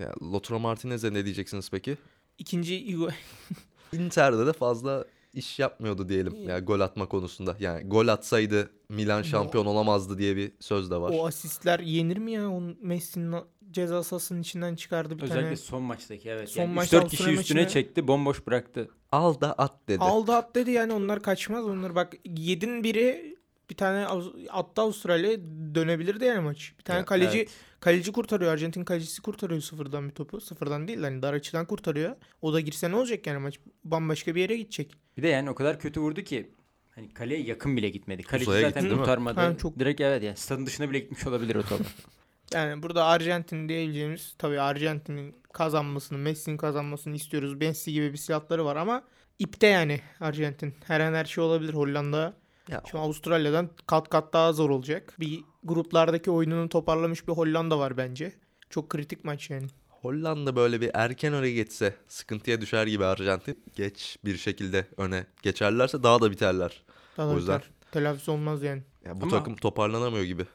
Ya 0.00 0.14
Lautaro 0.22 0.58
Martinez'e 0.58 1.12
ne 1.14 1.24
diyeceksiniz 1.24 1.70
peki? 1.70 1.96
İkinci 2.38 2.84
Inter'de 3.92 4.46
de 4.46 4.52
fazla 4.52 5.04
iş 5.34 5.58
yapmıyordu 5.58 6.08
diyelim. 6.08 6.48
Yani 6.48 6.64
gol 6.64 6.80
atma 6.80 7.06
konusunda. 7.08 7.56
Yani 7.60 7.88
gol 7.88 8.08
atsaydı 8.08 8.70
Milan 8.88 9.22
şampiyon 9.22 9.66
olamazdı 9.66 10.18
diye 10.18 10.36
bir 10.36 10.52
söz 10.60 10.90
de 10.90 10.96
var. 10.96 11.12
o 11.14 11.26
asistler 11.26 11.78
yenir 11.80 12.16
mi 12.16 12.32
ya? 12.32 12.50
Onun 12.50 12.78
Messi'nin 12.82 13.36
ceza 13.70 14.02
sahasının 14.04 14.40
içinden 14.40 14.74
çıkardı 14.74 15.18
bir 15.18 15.22
Özellikle 15.22 15.42
tane. 15.44 15.56
son 15.56 15.82
maçtaki 15.82 16.28
evet. 16.28 16.48
Son 16.48 16.62
yani 16.62 16.74
maçta 16.74 16.96
3-4 16.96 17.08
kişi 17.08 17.22
üstüne 17.30 17.60
maçına- 17.60 17.68
çekti 17.68 18.08
bomboş 18.08 18.46
bıraktı. 18.46 18.88
Al 19.12 19.40
da 19.40 19.52
at 19.52 19.88
dedi. 19.88 19.98
Aldı 20.00 20.32
at 20.32 20.54
dedi 20.54 20.70
yani 20.70 20.92
onlar 20.92 21.22
kaçmaz. 21.22 21.64
Onlar 21.64 21.94
bak 21.94 22.12
yedin 22.24 22.84
biri 22.84 23.34
bir 23.70 23.74
tane 23.76 24.06
attı 24.50 24.82
Avustralya 24.82 25.38
dönebilirdi 25.74 26.24
yani 26.24 26.40
maç. 26.40 26.72
Bir 26.78 26.84
tane 26.84 26.98
Ya, 26.98 27.04
kaleci 27.04 27.38
evet. 27.38 27.50
kaleci 27.80 28.12
kurtarıyor. 28.12 28.52
Arjantin 28.52 28.84
kalecisi 28.84 29.22
kurtarıyor 29.22 29.60
sıfırdan 29.60 30.08
bir 30.08 30.14
topu. 30.14 30.40
Sıfırdan 30.40 30.88
değil 30.88 31.00
hani 31.00 31.22
dar 31.22 31.32
açıdan 31.34 31.66
kurtarıyor. 31.66 32.16
O 32.42 32.52
da 32.52 32.60
girse 32.60 32.90
ne 32.90 32.96
olacak 32.96 33.26
yani 33.26 33.38
maç 33.38 33.58
bambaşka 33.84 34.34
bir 34.34 34.40
yere 34.40 34.56
gidecek. 34.56 34.94
Bir 35.16 35.22
de 35.22 35.28
yani 35.28 35.50
o 35.50 35.54
kadar 35.54 35.80
kötü 35.80 36.00
vurdu 36.00 36.22
ki 36.22 36.50
hani 36.94 37.08
kaleye 37.14 37.40
yakın 37.42 37.76
bile 37.76 37.88
gitmedi. 37.90 38.22
Kaleci 38.22 38.50
Uzaya 38.50 38.68
zaten 38.68 38.82
gitti, 38.84 38.96
kurtarmadı. 38.96 39.40
Ha, 39.40 39.56
çok- 39.58 39.78
Direkt 39.78 40.00
evet 40.00 40.22
yani 40.22 40.36
stadın 40.36 40.66
dışına 40.66 40.90
bile 40.90 40.98
gitmiş 40.98 41.26
olabilir 41.26 41.54
o 41.56 41.62
top. 41.62 41.80
Yani 42.54 42.82
burada 42.82 43.04
Arjantin 43.04 43.68
diyebileceğimiz 43.68 44.34
tabii 44.38 44.60
Arjantin'in 44.60 45.34
kazanmasını, 45.52 46.18
Messi'nin 46.18 46.56
kazanmasını 46.56 47.16
istiyoruz. 47.16 47.54
Messi 47.54 47.92
gibi 47.92 48.12
bir 48.12 48.18
silahları 48.18 48.64
var 48.64 48.76
ama 48.76 49.02
ipte 49.38 49.66
yani 49.66 50.00
Arjantin. 50.20 50.74
Her 50.86 51.00
an 51.00 51.14
her 51.14 51.24
şey 51.24 51.44
olabilir 51.44 51.74
Hollanda. 51.74 52.34
Ya, 52.68 52.82
Şimdi 52.90 53.02
Avustralya'dan 53.04 53.70
kat 53.86 54.08
kat 54.08 54.32
daha 54.32 54.52
zor 54.52 54.70
olacak. 54.70 55.14
Bir 55.20 55.40
gruplardaki 55.64 56.30
oyununu 56.30 56.68
toparlamış 56.68 57.28
bir 57.28 57.32
Hollanda 57.32 57.78
var 57.78 57.96
bence. 57.96 58.32
Çok 58.70 58.90
kritik 58.90 59.24
maç 59.24 59.50
yani. 59.50 59.66
Hollanda 59.88 60.56
böyle 60.56 60.80
bir 60.80 60.90
erken 60.94 61.32
öne 61.32 61.50
geçse 61.50 61.94
sıkıntıya 62.08 62.60
düşer 62.60 62.86
gibi 62.86 63.04
Arjantin. 63.04 63.64
Geç 63.74 64.16
bir 64.24 64.36
şekilde 64.36 64.86
öne 64.96 65.26
geçerlerse 65.42 66.02
daha 66.02 66.20
da 66.20 66.30
biterler. 66.30 66.82
Daha 67.16 67.28
da 67.28 67.32
O 67.32 67.36
yüzden- 67.36 67.58
biter. 67.58 67.70
Telafisi 67.92 68.30
olmaz 68.30 68.62
yani. 68.62 68.82
Ya 69.04 69.20
bu 69.20 69.24
Ama- 69.24 69.38
takım 69.38 69.56
toparlanamıyor 69.56 70.24
gibi. 70.24 70.46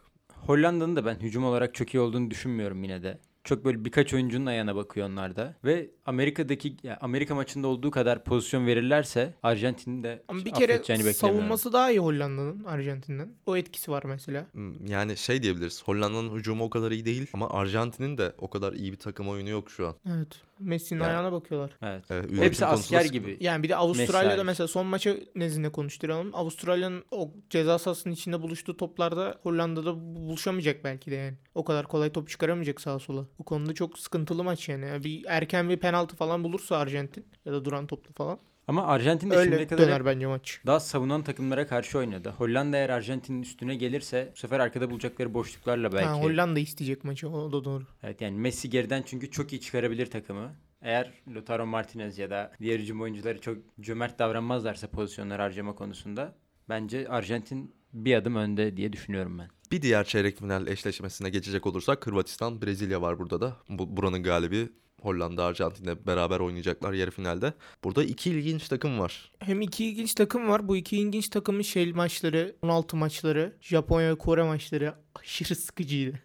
Hollanda'nın 0.50 0.96
da 0.96 1.06
ben 1.06 1.16
hücum 1.16 1.44
olarak 1.46 1.74
çok 1.74 1.94
iyi 1.94 2.00
olduğunu 2.00 2.32
düşünmüyorum 2.32 2.84
yine 2.84 3.04
de. 3.04 3.20
Çok 3.44 3.66
böyle 3.66 3.86
birkaç 3.86 4.14
oyuncunun 4.14 4.46
ayağına 4.46 4.76
bakıyor 4.76 5.10
onlar 5.10 5.36
da. 5.36 5.56
Ve 5.64 5.90
Amerika'daki 6.06 6.78
ya 6.84 6.98
Amerika 7.02 7.36
maçında 7.36 7.68
olduğu 7.68 7.92
kadar 7.92 8.24
pozisyon 8.24 8.68
verirlerse 8.68 9.34
Arjantin'in 9.44 10.04
de 10.04 10.24
Ama 10.28 10.46
bir 10.46 10.54
kere 10.54 11.14
savunması 11.14 11.74
daha 11.74 11.92
iyi 11.92 12.00
Hollanda'nın 12.00 12.64
Arjantin'den. 12.64 13.30
O 13.46 13.58
etkisi 13.58 13.92
var 13.92 14.04
mesela. 14.06 14.46
Hmm, 14.52 14.86
Yani 14.86 15.18
şey 15.18 15.44
diyebiliriz. 15.44 15.84
Hollanda'nın 15.84 16.36
hücumu 16.36 16.64
o 16.64 16.70
kadar 16.70 16.92
iyi 16.92 17.06
değil 17.06 17.28
ama 17.34 17.50
Arjantin'in 17.50 18.18
de 18.18 18.34
o 18.38 18.50
kadar 18.50 18.74
iyi 18.74 18.92
bir 18.92 18.98
takım 18.98 19.30
oyunu 19.30 19.50
yok 19.50 19.72
şu 19.72 19.88
an. 19.88 19.96
Evet. 20.16 20.42
Messi'nin 20.60 21.00
Ya- 21.00 21.08
ayağına 21.08 21.32
bakıyorlar. 21.32 21.72
Evet. 21.82 22.12
Üretim 22.12 22.42
Hepsi 22.42 22.66
asker 22.66 23.02
sıkıntı. 23.02 23.14
gibi. 23.14 23.38
Yani 23.40 23.64
bir 23.64 23.70
de 23.70 23.76
Avustralya'da 23.76 24.36
Messi 24.36 24.46
mesela 24.46 24.68
son 24.68 24.86
maçı 24.86 25.30
nezdinde 25.36 25.72
konuşturalım. 25.72 26.30
Avustralya'nın 26.34 27.04
o 27.12 27.32
ceza 27.50 27.80
sahasının 27.80 28.14
içinde 28.14 28.42
buluştuğu 28.42 28.78
toplarda 28.78 29.40
Hollanda'da 29.44 29.96
bu- 29.96 30.16
buluşamayacak 30.16 30.84
belki 30.84 31.12
de 31.12 31.16
yani. 31.16 31.38
O 31.56 31.64
kadar 31.66 31.88
kolay 31.88 32.12
top 32.12 32.30
çıkaramayacak 32.30 32.82
sağa 32.82 33.00
sola. 33.00 33.26
Bu 33.40 33.44
konuda 33.46 33.74
çok 33.74 34.00
sıkıntılı 34.00 34.44
maç 34.44 34.70
yani. 34.70 34.86
Yani 34.86 35.04
Bir 35.04 35.26
erken 35.28 35.70
bir 35.70 35.78
penaltı 35.78 36.16
falan 36.16 36.44
bulursa 36.44 36.78
Arjantin 36.78 37.26
ya 37.46 37.54
da 37.54 37.66
duran 37.66 37.88
toplu 37.88 38.14
falan. 38.14 38.40
Ama 38.70 38.88
Arjantin 38.88 39.30
de 39.30 39.36
şimdiye 39.36 39.54
Öyle 39.56 39.68
kadar 39.68 39.88
döner 39.88 40.06
bence 40.06 40.28
maç. 40.28 40.62
daha 40.66 40.80
savunan 40.80 41.24
takımlara 41.24 41.68
karşı 41.68 41.98
oynadı. 41.98 42.34
Hollanda 42.38 42.78
eğer 42.78 42.90
Arjantin'in 42.90 43.42
üstüne 43.42 43.76
gelirse 43.76 44.32
bu 44.34 44.40
sefer 44.40 44.60
arkada 44.60 44.92
bulacakları 44.92 45.34
boşluklarla 45.34 45.92
belki. 45.92 46.06
Ha, 46.06 46.22
Hollanda 46.22 46.60
isteyecek 46.60 47.04
maçı 47.04 47.30
o 47.30 47.52
da 47.52 47.64
doğru. 47.64 47.84
Evet 48.04 48.22
yani 48.22 48.38
Messi 48.38 48.70
geriden 48.70 49.04
çünkü 49.06 49.32
çok 49.32 49.54
iyi 49.54 49.62
çıkarabilir 49.62 50.06
takımı. 50.06 50.56
Eğer 50.82 51.14
Lautaro 51.36 51.66
Martinez 51.66 52.18
ya 52.18 52.30
da 52.30 52.52
diğer 52.62 52.80
hücum 52.80 53.02
oyuncuları 53.02 53.42
çok 53.42 53.58
cömert 53.82 54.20
davranmazlarsa 54.20 54.88
pozisyonlar 54.88 55.40
harcama 55.40 55.76
konusunda 55.76 56.36
bence 56.70 57.08
Arjantin 57.08 57.76
bir 57.94 58.16
adım 58.16 58.36
önde 58.36 58.78
diye 58.78 58.94
düşünüyorum 58.94 59.40
ben. 59.40 59.48
Bir 59.72 59.82
diğer 59.82 60.04
çeyrek 60.04 60.38
final 60.38 60.68
eşleşmesine 60.68 61.30
geçecek 61.30 61.68
olursak 61.68 62.08
Hırvatistan, 62.08 62.62
Brezilya 62.62 63.02
var 63.02 63.20
burada 63.20 63.42
da. 63.42 63.58
Bu, 63.70 63.98
buranın 63.98 64.24
galibi 64.24 64.70
Hollanda, 65.02 65.46
Arjantin'le 65.46 66.08
beraber 66.08 66.40
oynayacaklar 66.40 66.94
yarı 66.94 67.12
finalde. 67.12 67.54
Burada 67.84 68.04
iki 68.04 68.30
ilginç 68.30 68.68
takım 68.68 69.00
var. 69.00 69.32
Hem 69.40 69.62
iki 69.62 69.86
ilginç 69.86 70.14
takım 70.14 70.50
var. 70.50 70.68
Bu 70.68 70.78
iki 70.78 70.98
ilginç 70.98 71.30
takımın 71.30 71.62
şey 71.62 71.94
maçları, 71.94 72.56
16 72.62 72.98
maçları, 72.98 73.58
Japonya 73.62 74.12
ve 74.12 74.16
Kore 74.16 74.44
maçları 74.44 74.94
aşırı 75.16 75.56
sıkıcıydı. 75.56 76.20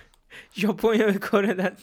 Japonya 0.52 1.06
ve 1.06 1.20
Kore'den 1.20 1.76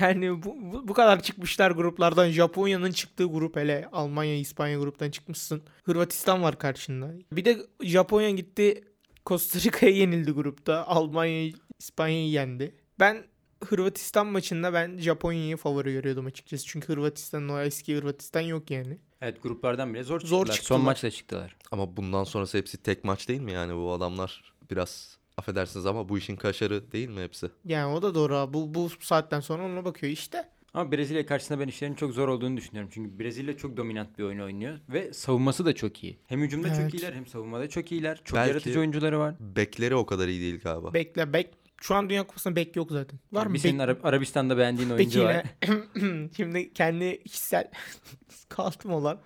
yani 0.00 0.42
bu, 0.42 0.56
bu, 0.60 0.88
bu 0.88 0.94
kadar 0.94 1.22
çıkmışlar 1.22 1.70
gruplardan. 1.70 2.30
Japonya'nın 2.30 2.92
çıktığı 2.92 3.24
grup 3.24 3.56
hele 3.56 3.88
Almanya, 3.92 4.36
İspanya 4.36 4.78
gruptan 4.78 5.10
çıkmışsın. 5.10 5.62
Hırvatistan 5.84 6.42
var 6.42 6.58
karşında. 6.58 7.10
Bir 7.32 7.44
de 7.44 7.58
Japonya 7.82 8.30
gitti 8.30 8.84
Costa 9.26 9.58
Rica'ya 9.58 9.96
yenildi 9.96 10.30
grupta. 10.30 10.86
Almanya, 10.86 11.52
İspanya'yı 11.78 12.30
yendi. 12.30 12.74
Ben 13.00 13.24
Hırvatistan 13.64 14.26
maçında 14.26 14.72
ben 14.72 14.98
Japonya'yı 14.98 15.56
favori 15.56 15.92
görüyordum 15.92 16.26
açıkçası. 16.26 16.66
Çünkü 16.66 16.88
Hırvatistan'ın 16.88 17.48
o 17.48 17.60
eski 17.60 17.96
Hırvatistan 17.96 18.40
yok 18.40 18.70
yani. 18.70 18.98
Evet 19.20 19.42
gruplardan 19.42 19.94
bile 19.94 20.02
zor 20.02 20.20
Zor 20.20 20.26
çıktılar. 20.26 20.54
çıktılar. 20.56 20.78
Son 20.78 20.84
maçta 20.84 21.10
çıktılar. 21.10 21.56
Ama 21.70 21.96
bundan 21.96 22.24
sonrası 22.24 22.58
hepsi 22.58 22.82
tek 22.82 23.04
maç 23.04 23.28
değil 23.28 23.40
mi 23.40 23.52
yani 23.52 23.74
bu 23.76 23.92
adamlar 23.92 24.52
biraz 24.70 25.18
affedersiniz 25.36 25.86
ama 25.86 26.08
bu 26.08 26.18
işin 26.18 26.36
kaşarı 26.36 26.92
değil 26.92 27.08
mi 27.08 27.20
hepsi? 27.22 27.50
Yani 27.64 27.94
o 27.94 28.02
da 28.02 28.14
doğru 28.14 28.34
abi. 28.36 28.54
Bu, 28.54 28.74
bu 28.74 28.88
saatten 29.00 29.40
sonra 29.40 29.62
ona 29.66 29.84
bakıyor 29.84 30.12
işte. 30.12 30.48
Ama 30.74 30.92
Brezilya 30.92 31.26
karşısında 31.26 31.60
ben 31.60 31.68
işlerin 31.68 31.94
çok 31.94 32.12
zor 32.12 32.28
olduğunu 32.28 32.56
düşünüyorum. 32.56 32.90
Çünkü 32.94 33.18
Brezilya 33.18 33.56
çok 33.56 33.76
dominant 33.76 34.18
bir 34.18 34.24
oyun 34.24 34.38
oynuyor 34.38 34.78
ve 34.88 35.12
savunması 35.12 35.64
da 35.64 35.74
çok 35.74 36.04
iyi. 36.04 36.18
Hem 36.26 36.42
hücumda 36.42 36.68
Evet. 36.68 36.78
çok 36.90 36.94
iyiler 37.00 37.12
hem 37.12 37.26
savunmada 37.26 37.68
çok 37.68 37.92
iyiler. 37.92 38.20
Çok 38.24 38.36
Belki- 38.36 38.48
yaratıcı 38.48 38.78
oyuncuları 38.78 39.18
var. 39.18 39.34
Bekleri 39.40 39.94
o 39.94 40.06
kadar 40.06 40.28
iyi 40.28 40.40
değil 40.40 40.60
galiba. 40.60 40.94
Bekle 40.94 41.32
bek. 41.32 41.48
Şu 41.80 41.94
an 41.94 42.10
Dünya 42.10 42.26
Kupası'nda 42.26 42.56
bek 42.56 42.76
yok 42.76 42.90
zaten. 42.92 43.18
Var 43.32 43.46
mı 43.46 43.54
bir 43.54 43.58
senin 43.58 43.78
bek? 43.78 43.84
Ara- 43.84 43.98
Arabistan'da 44.02 44.58
beğendiğin 44.58 44.90
oyuncu 44.90 45.24
var. 45.24 45.42
Şimdi 46.36 46.72
kendi 46.72 47.22
kişisel 47.24 47.70
kaltım 48.48 48.92
olan. 48.92 49.20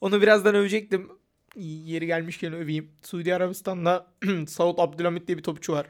Onu 0.00 0.22
birazdan 0.22 0.54
övecektim. 0.54 1.08
Yeri 1.56 2.06
gelmişken 2.06 2.52
öveyim. 2.52 2.90
Suudi 3.02 3.34
Arabistan'da 3.34 4.06
Saud 4.48 4.78
Abdülhamit 4.78 5.26
diye 5.28 5.38
bir 5.38 5.42
topçu 5.42 5.72
var. 5.72 5.86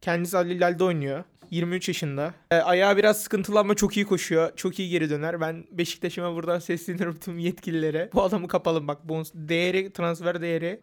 Kendisi 0.00 0.38
Al 0.38 0.46
Hilal'de 0.46 0.84
oynuyor. 0.84 1.24
23 1.50 1.88
yaşında. 1.88 2.34
E, 2.50 2.54
ayağı 2.56 2.96
biraz 2.96 3.22
sıkıntılı 3.22 3.58
ama 3.58 3.74
çok 3.74 3.96
iyi 3.96 4.06
koşuyor. 4.06 4.56
Çok 4.56 4.78
iyi 4.78 4.90
geri 4.90 5.10
döner. 5.10 5.40
Ben 5.40 5.64
Beşiktaş'ıma 5.70 6.34
buradan 6.34 6.58
sesleniyorum 6.68 7.18
tüm 7.18 7.38
yetkililere. 7.38 8.10
Bu 8.14 8.22
adamı 8.22 8.48
kapalım 8.48 8.88
bak. 8.88 9.08
Bonus, 9.08 9.30
değeri, 9.34 9.92
transfer 9.92 10.42
değeri. 10.42 10.80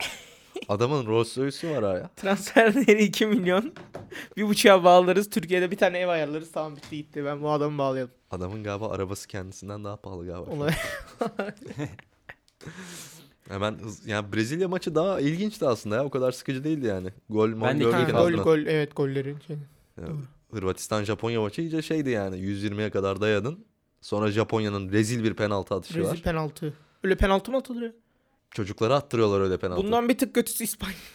Adamın 0.69 1.05
Rolls 1.05 1.38
Royce'u 1.38 1.72
var 1.72 1.84
ha 1.84 1.93
ya. 1.98 2.10
Transfer 2.15 2.75
değeri 2.75 3.03
2 3.03 3.25
milyon. 3.25 3.74
Bir 4.38 4.43
buçuğa 4.48 4.84
bağlarız. 4.84 5.29
Türkiye'de 5.29 5.72
bir 5.72 5.77
tane 5.77 6.00
ev 6.00 6.07
ayarlarız. 6.07 6.51
Tamam 6.51 6.75
bitti 6.75 6.98
gitti. 6.98 7.25
Ben 7.25 7.41
bu 7.41 7.51
adamı 7.51 7.77
bağlayalım. 7.77 8.12
Adamın 8.31 8.63
galiba 8.63 8.89
arabası 8.89 9.27
kendisinden 9.27 9.84
daha 9.84 9.95
pahalı 9.98 10.25
galiba. 10.25 10.51
Olay. 10.51 10.74
Hemen 13.48 13.74
hız- 13.79 14.07
yani 14.07 14.34
Brezilya 14.34 14.67
maçı 14.67 14.95
daha 14.95 15.19
ilginçti 15.19 15.65
aslında 15.67 15.95
ya. 15.95 16.05
O 16.05 16.10
kadar 16.10 16.31
sıkıcı 16.31 16.63
değildi 16.63 16.86
yani. 16.88 17.10
Gol 17.29 17.50
mol 17.50 17.67
Ben 17.67 17.79
de 17.79 17.84
Ha, 17.91 18.03
gol 18.12 18.17
azından. 18.19 18.43
gol 18.43 18.57
evet 18.60 18.95
golleri. 18.95 19.36
Şey. 19.48 19.55
Hırvatistan 20.51 21.03
Japonya 21.03 21.41
maçı 21.41 21.62
iyice 21.62 21.81
şeydi 21.81 22.10
yani. 22.10 22.36
120'ye 22.38 22.89
kadar 22.89 23.22
dayadın. 23.22 23.65
Sonra 24.01 24.31
Japonya'nın 24.31 24.91
rezil 24.91 25.24
bir 25.24 25.34
penaltı 25.34 25.75
atışı 25.75 26.00
Rezil 26.00 26.10
var. 26.12 26.22
penaltı. 26.22 26.74
Öyle 27.03 27.15
penaltı 27.17 27.51
mı 27.51 27.57
atılır 27.57 27.81
ya? 27.81 27.91
Çocuklara 28.55 28.95
attırıyorlar 28.95 29.41
öyle 29.41 29.57
penaltı. 29.57 29.83
Bundan 29.83 30.09
bir 30.09 30.17
tık 30.17 30.35
kötüsü 30.35 30.63
İspanya. 30.63 30.95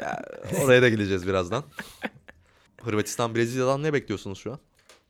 Ya, 0.00 0.22
oraya 0.64 0.82
da 0.82 0.88
gideceğiz 0.88 1.26
birazdan. 1.26 1.64
Hırvatistan 2.82 3.34
Brezilya'dan 3.34 3.82
ne 3.82 3.92
bekliyorsunuz 3.92 4.38
şu 4.38 4.52
an? 4.52 4.58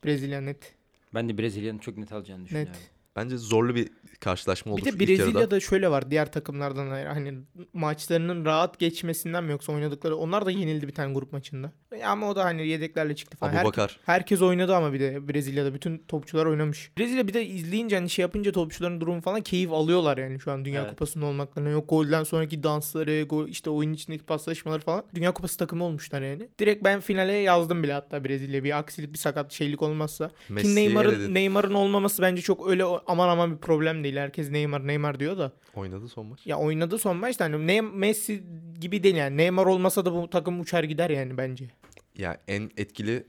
Brezilya 0.05 0.41
net. 0.41 0.73
Ben 1.13 1.29
de 1.29 1.37
Brezilya'nın 1.37 1.77
çok 1.77 1.97
net 1.97 2.11
alacağını 2.11 2.45
düşünüyorum. 2.45 2.73
Bence 3.15 3.37
zorlu 3.37 3.75
bir 3.75 3.89
karşılaşma 4.23 4.73
olur. 4.73 4.85
Bir 4.85 4.93
de. 4.93 4.99
Brezilya'da 4.99 5.59
şöyle 5.59 5.91
var 5.91 6.11
diğer 6.11 6.31
takımlardan. 6.31 7.05
Hani 7.05 7.33
maçlarının 7.73 8.45
rahat 8.45 8.79
geçmesinden 8.79 9.43
mi 9.43 9.51
yoksa 9.51 9.73
oynadıkları 9.73 10.15
onlar 10.15 10.45
da 10.45 10.51
yenildi 10.51 10.87
bir 10.87 10.93
tane 10.93 11.13
grup 11.13 11.33
maçında. 11.33 11.71
Ama 12.05 12.29
o 12.29 12.35
da 12.35 12.45
hani 12.45 12.67
yedeklerle 12.67 13.15
çıktı 13.15 13.37
falan. 13.37 13.51
Abu 13.51 13.57
Her- 13.57 13.65
Bakar. 13.65 13.99
herkes 14.05 14.41
oynadı 14.41 14.75
ama 14.75 14.93
bir 14.93 14.99
de 14.99 15.27
Brezilya'da 15.27 15.73
bütün 15.73 15.97
topçular 16.07 16.45
oynamış. 16.45 16.91
Brezilya 16.97 17.27
bir 17.27 17.33
de 17.33 17.45
izleyince 17.45 17.95
hani 17.95 18.09
şey 18.09 18.23
yapınca 18.23 18.51
topçuların 18.51 19.01
durumu 19.01 19.21
falan 19.21 19.41
keyif 19.41 19.71
alıyorlar 19.71 20.17
yani 20.17 20.39
şu 20.39 20.51
an 20.51 20.65
Dünya 20.65 20.81
Evet. 20.81 20.89
Kupası'nda 20.89 21.25
olmaklarına. 21.25 21.69
Yok 21.69 21.89
golden 21.89 22.23
sonraki 22.23 22.63
dansları, 22.63 23.23
gol, 23.23 23.47
işte 23.47 23.69
oyun 23.69 23.93
içindeki 23.93 24.23
paslaşmaları 24.23 24.81
falan. 24.81 25.03
Dünya 25.15 25.31
Kupası 25.31 25.57
takımı 25.57 25.83
olmuşlar 25.83 26.21
yani. 26.21 26.49
Direkt 26.59 26.83
ben 26.83 26.99
finale 26.99 27.33
yazdım 27.33 27.83
bile 27.83 27.93
hatta 27.93 28.23
Brezilya 28.25 28.63
bir 28.63 28.77
aksilik 28.77 29.13
bir 29.13 29.17
sakat 29.17 29.51
şeylik 29.51 29.81
olmazsa. 29.81 30.27
Ki 30.27 30.33
Messi'ye 30.49 30.75
Neymar'ın 30.75 31.15
eledi. 31.15 31.33
Neymar'ın 31.33 31.73
olmaması 31.73 32.21
bence 32.21 32.41
çok 32.41 32.69
öyle 32.69 32.83
aman 33.07 33.29
aman 33.29 33.51
bir 33.51 33.57
problem 33.57 34.03
değil. 34.03 34.12
Herkes 34.19 34.49
Neymar 34.49 34.87
Neymar 34.87 35.19
diyor 35.19 35.37
da. 35.37 35.51
Oynadı 35.75 36.07
son 36.07 36.25
maç. 36.25 36.47
Ya 36.47 36.57
oynadı 36.57 36.97
son 36.97 37.17
maçta 37.17 37.45
hani 37.45 37.67
ne 37.67 37.81
Messi 37.81 38.43
gibi 38.81 39.03
değil 39.03 39.15
yani. 39.15 39.37
Neymar 39.37 39.65
olmasa 39.65 40.05
da 40.05 40.13
bu 40.13 40.29
takım 40.29 40.59
uçar 40.59 40.83
gider 40.83 41.09
yani 41.09 41.37
bence. 41.37 41.69
Ya 42.17 42.37
en 42.47 42.71
etkili 42.77 43.27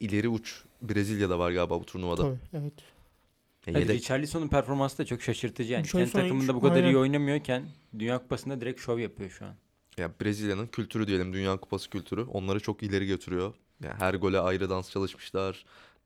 ileri 0.00 0.28
uç 0.28 0.64
Brezilya'da 0.82 1.38
var 1.38 1.50
galiba 1.52 1.80
bu 1.80 1.86
turnuvada. 1.86 2.22
Tabii 2.22 2.38
evet. 2.52 2.72
Ya 3.66 3.72
Evet, 3.72 3.82
yedek- 3.82 3.96
Richarlison'un 3.96 4.48
performansı 4.48 4.98
da 4.98 5.04
çok 5.04 5.22
şaşırtıcı 5.22 5.72
yani. 5.72 5.86
Kendi 5.86 6.12
takımında 6.12 6.54
bu 6.54 6.60
kadar 6.60 6.76
aynen. 6.76 6.88
iyi 6.88 6.96
oynamıyorken 6.96 7.62
Dünya 7.98 8.18
Kupası'nda 8.18 8.60
direkt 8.60 8.80
şov 8.80 8.98
yapıyor 8.98 9.30
şu 9.30 9.44
an. 9.46 9.54
Ya 9.98 10.10
Brezilya'nın 10.20 10.66
kültürü 10.66 11.06
diyelim 11.06 11.32
Dünya 11.32 11.56
Kupası 11.56 11.90
kültürü 11.90 12.22
onları 12.22 12.60
çok 12.60 12.82
ileri 12.82 13.06
götürüyor. 13.06 13.54
Ya 13.84 13.94
her 13.98 14.14
gole 14.14 14.38
ayrı 14.40 14.70
dans 14.70 14.90
çalışmışlar. 14.90 15.64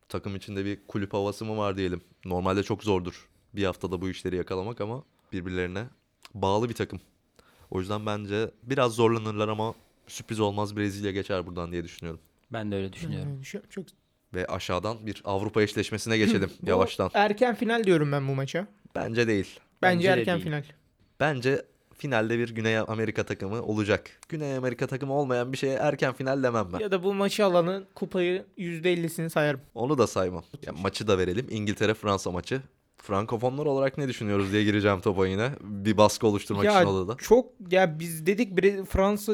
Takım 0.08 0.36
içinde 0.36 0.64
bir 0.64 0.78
kulüp 0.88 1.12
havası 1.12 1.44
mı 1.44 1.56
var 1.56 1.76
diyelim. 1.76 2.00
Normalde 2.24 2.62
çok 2.62 2.82
zordur 2.84 3.28
bir 3.56 3.64
haftada 3.64 4.00
bu 4.00 4.08
işleri 4.08 4.36
yakalamak 4.36 4.80
ama 4.80 5.02
birbirlerine 5.32 5.84
bağlı 6.34 6.68
bir 6.68 6.74
takım. 6.74 7.00
O 7.70 7.80
yüzden 7.80 8.06
bence 8.06 8.50
biraz 8.62 8.92
zorlanırlar 8.92 9.48
ama 9.48 9.74
sürpriz 10.06 10.40
olmaz 10.40 10.76
Brezilya 10.76 11.10
geçer 11.12 11.46
buradan 11.46 11.72
diye 11.72 11.84
düşünüyorum. 11.84 12.20
Ben 12.52 12.72
de 12.72 12.76
öyle 12.76 12.92
düşünüyorum. 12.92 13.28
Yani 13.28 13.44
şu- 13.44 13.62
Çok 13.70 13.84
Ve 14.34 14.46
aşağıdan 14.46 15.06
bir 15.06 15.22
Avrupa 15.24 15.62
eşleşmesine 15.62 16.18
geçelim 16.18 16.50
Bu 16.62 16.70
yavaştan. 16.70 17.10
Erken 17.14 17.54
final 17.54 17.84
diyorum 17.84 18.12
ben 18.12 18.28
bu 18.28 18.34
maça. 18.34 18.66
Bence 18.94 19.26
değil. 19.28 19.60
Bence, 19.82 19.98
Bence 19.98 20.08
de 20.08 20.20
erken 20.20 20.34
değil. 20.34 20.44
final. 20.46 20.64
Bence 21.20 21.64
finalde 21.98 22.38
bir 22.38 22.54
Güney 22.54 22.78
Amerika 22.78 23.24
takımı 23.26 23.62
olacak. 23.62 24.10
Güney 24.28 24.56
Amerika 24.56 24.86
takımı 24.86 25.12
olmayan 25.12 25.52
bir 25.52 25.56
şeye 25.58 25.74
erken 25.74 26.12
final 26.14 26.42
demem 26.42 26.68
ben. 26.72 26.78
Ya 26.78 26.90
da 26.90 27.02
bu 27.02 27.14
maçı 27.14 27.44
alanın 27.44 27.86
kupayı 27.94 28.44
%50'sini 28.58 29.30
sayarım. 29.30 29.60
Onu 29.74 29.98
da 29.98 30.06
saymam. 30.06 30.44
Ya 30.66 30.72
maçı 30.72 31.06
da 31.06 31.18
verelim. 31.18 31.46
İngiltere-Fransa 31.50 32.30
maçı. 32.30 32.62
Frankofonlar 33.04 33.66
olarak 33.66 33.98
ne 33.98 34.08
düşünüyoruz 34.08 34.52
diye 34.52 34.64
gireceğim 34.64 35.00
topa 35.00 35.26
yine. 35.26 35.50
Bir 35.60 35.96
baskı 35.96 36.26
oluşturmak 36.26 36.64
ya 36.64 36.80
için 36.82 36.90
odada. 36.90 37.16
çok 37.16 37.46
ya 37.70 37.98
biz 37.98 38.26
dedik 38.26 38.56
Fransa 38.90 39.32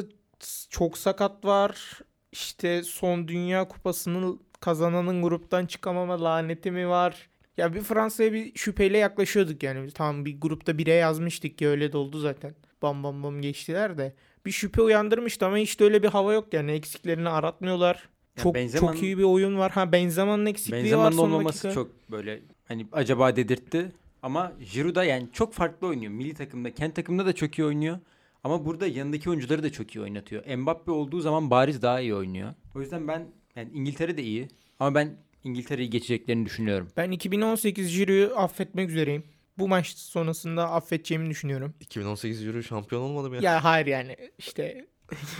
çok 0.69 0.97
sakat 0.97 1.45
var. 1.45 1.99
İşte 2.31 2.83
son 2.83 3.27
Dünya 3.27 3.67
Kupası'nın 3.67 4.39
kazananın 4.59 5.21
gruptan 5.21 5.65
çıkamama 5.65 6.23
laneti 6.23 6.71
mi 6.71 6.87
var? 6.89 7.29
Ya 7.57 7.73
bir 7.73 7.81
Fransa'ya 7.81 8.33
bir 8.33 8.51
şüpheyle 8.55 8.97
yaklaşıyorduk 8.97 9.63
yani. 9.63 9.91
Tamam 9.91 10.25
bir 10.25 10.41
grupta 10.41 10.77
bire 10.77 10.93
yazmıştık 10.93 11.57
ki 11.57 11.67
öyle 11.67 11.91
de 11.91 11.97
oldu 11.97 12.19
zaten. 12.19 12.55
Bam 12.81 13.03
bam 13.03 13.23
bam 13.23 13.41
geçtiler 13.41 13.97
de. 13.97 14.15
Bir 14.45 14.51
şüphe 14.51 14.81
uyandırmıştı 14.81 15.45
ama 15.45 15.57
hiç 15.57 15.79
de 15.79 15.83
öyle 15.83 16.03
bir 16.03 16.07
hava 16.07 16.33
yok 16.33 16.53
yani 16.53 16.71
eksiklerini 16.71 17.29
aratmıyorlar. 17.29 18.09
Ya 18.37 18.43
Çok 18.43 18.55
Benzema'nın- 18.55 18.79
çok 18.93 19.03
iyi 19.03 19.17
bir 19.17 19.23
oyun 19.23 19.57
var. 19.57 19.71
Ha 19.71 19.91
Benzema'nın 19.91 20.45
eksikliği 20.45 20.81
var 20.81 20.83
Benzema'nın 20.83 21.15
son 21.15 21.31
olmaması 21.31 21.63
dakika. 21.67 21.73
çok 21.73 22.11
böyle 22.11 22.41
hani 22.71 22.87
acaba 22.91 23.35
dedirtti. 23.35 23.91
Ama 24.23 24.53
Giroud 24.73 24.95
da 24.95 25.03
yani 25.03 25.27
çok 25.33 25.53
farklı 25.53 25.87
oynuyor. 25.87 26.11
Milli 26.11 26.33
takımda, 26.33 26.73
kendi 26.73 26.93
takımda 26.93 27.25
da 27.25 27.33
çok 27.33 27.59
iyi 27.59 27.65
oynuyor. 27.65 27.99
Ama 28.43 28.65
burada 28.65 28.87
yanındaki 28.87 29.29
oyuncuları 29.29 29.63
da 29.63 29.71
çok 29.71 29.95
iyi 29.95 30.01
oynatıyor. 30.01 30.55
Mbappe 30.57 30.91
olduğu 30.91 31.19
zaman 31.21 31.49
bariz 31.49 31.81
daha 31.81 31.99
iyi 31.99 32.15
oynuyor. 32.15 32.53
O 32.75 32.81
yüzden 32.81 33.07
ben 33.07 33.27
yani 33.55 33.69
İngiltere 33.73 34.17
de 34.17 34.23
iyi. 34.23 34.47
Ama 34.79 34.95
ben 34.95 35.17
İngiltere'yi 35.43 35.89
geçeceklerini 35.89 36.45
düşünüyorum. 36.45 36.87
Ben 36.97 37.11
2018 37.11 37.97
Giroud'u 37.97 38.35
affetmek 38.37 38.89
üzereyim. 38.89 39.23
Bu 39.57 39.67
maç 39.67 39.87
sonrasında 39.87 40.71
affedeceğimi 40.71 41.29
düşünüyorum. 41.29 41.73
2018 41.79 42.45
Euro 42.45 42.63
şampiyon 42.63 43.01
olmadı 43.01 43.29
mı 43.29 43.35
ya? 43.35 43.41
Ya 43.41 43.63
hayır 43.63 43.85
yani 43.85 44.15
işte 44.37 44.85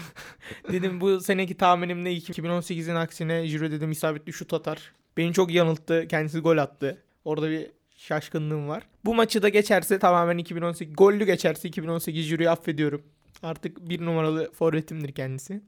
dedim 0.72 1.02
bu 1.02 1.20
seneki 1.20 1.58
tahminimde 1.58 2.18
2018'in 2.18 2.96
aksine 2.96 3.48
Giroud 3.48 3.72
dedim 3.72 3.92
isabetli 3.92 4.34
şut 4.34 4.54
atar. 4.54 4.94
Beni 5.18 5.34
çok 5.34 5.52
yanılttı. 5.52 6.08
Kendisi 6.08 6.40
gol 6.40 6.58
attı. 6.58 7.04
Orada 7.26 7.50
bir 7.50 7.72
şaşkınlığım 7.98 8.68
var. 8.68 8.84
Bu 9.06 9.16
maçı 9.16 9.42
da 9.42 9.50
geçerse 9.50 10.00
tamamen 10.00 10.38
2018 10.38 10.96
gollü 10.96 11.26
geçerse 11.26 11.68
2018 11.68 12.28
Giroud'u 12.30 12.50
affediyorum. 12.50 13.02
Artık 13.44 13.90
bir 13.90 14.06
numaralı 14.06 14.52
forvetimdir 14.54 15.12
kendisi. 15.12 15.62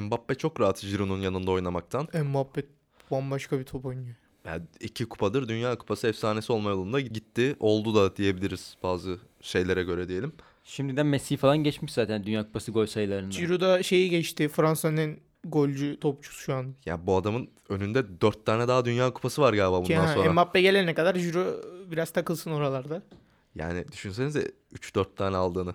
Mbappe 0.00 0.34
çok 0.34 0.60
rahat 0.60 0.80
Giroud'un 0.80 1.20
yanında 1.20 1.50
oynamaktan. 1.50 2.08
Mbappe 2.24 2.62
bambaşka 3.10 3.58
bir 3.58 3.64
top 3.64 3.86
oynuyor. 3.86 4.16
Yani 4.44 4.62
iki 4.80 5.04
kupadır 5.04 5.48
Dünya 5.48 5.78
Kupası 5.78 6.08
efsanesi 6.08 6.52
olma 6.52 6.70
yolunda 6.70 7.00
gitti. 7.00 7.56
Oldu 7.60 7.94
da 7.94 8.16
diyebiliriz 8.16 8.76
bazı 8.82 9.18
şeylere 9.40 9.82
göre 9.82 10.08
diyelim. 10.08 10.32
Şimdiden 10.64 11.06
Messi 11.06 11.36
falan 11.36 11.58
geçmiş 11.58 11.92
zaten 11.92 12.24
Dünya 12.24 12.46
Kupası 12.46 12.72
gol 12.72 12.86
sayılarında. 12.86 13.34
Giroud'a 13.36 13.82
şeyi 13.82 14.10
geçti. 14.10 14.48
Fransa'nın 14.48 15.18
golcü 15.44 16.00
topçusu 16.00 16.40
şu 16.40 16.54
an. 16.54 16.74
Ya 16.86 17.06
bu 17.06 17.16
adamın 17.16 17.48
önünde 17.68 18.20
dört 18.20 18.46
tane 18.46 18.68
daha 18.68 18.84
Dünya 18.84 19.12
Kupası 19.12 19.42
var 19.42 19.52
galiba 19.52 19.82
Ki 19.82 19.92
bundan 19.92 20.06
ha, 20.06 20.14
sonra. 20.14 20.32
Mbappe 20.32 20.60
gelene 20.60 20.94
kadar 20.94 21.14
Giroud 21.14 21.90
biraz 21.90 22.10
takılsın 22.10 22.50
oralarda. 22.50 23.02
Yani 23.54 23.84
düşünsenize 23.92 24.52
3-4 24.74 25.06
tane 25.16 25.36
aldığını. 25.36 25.74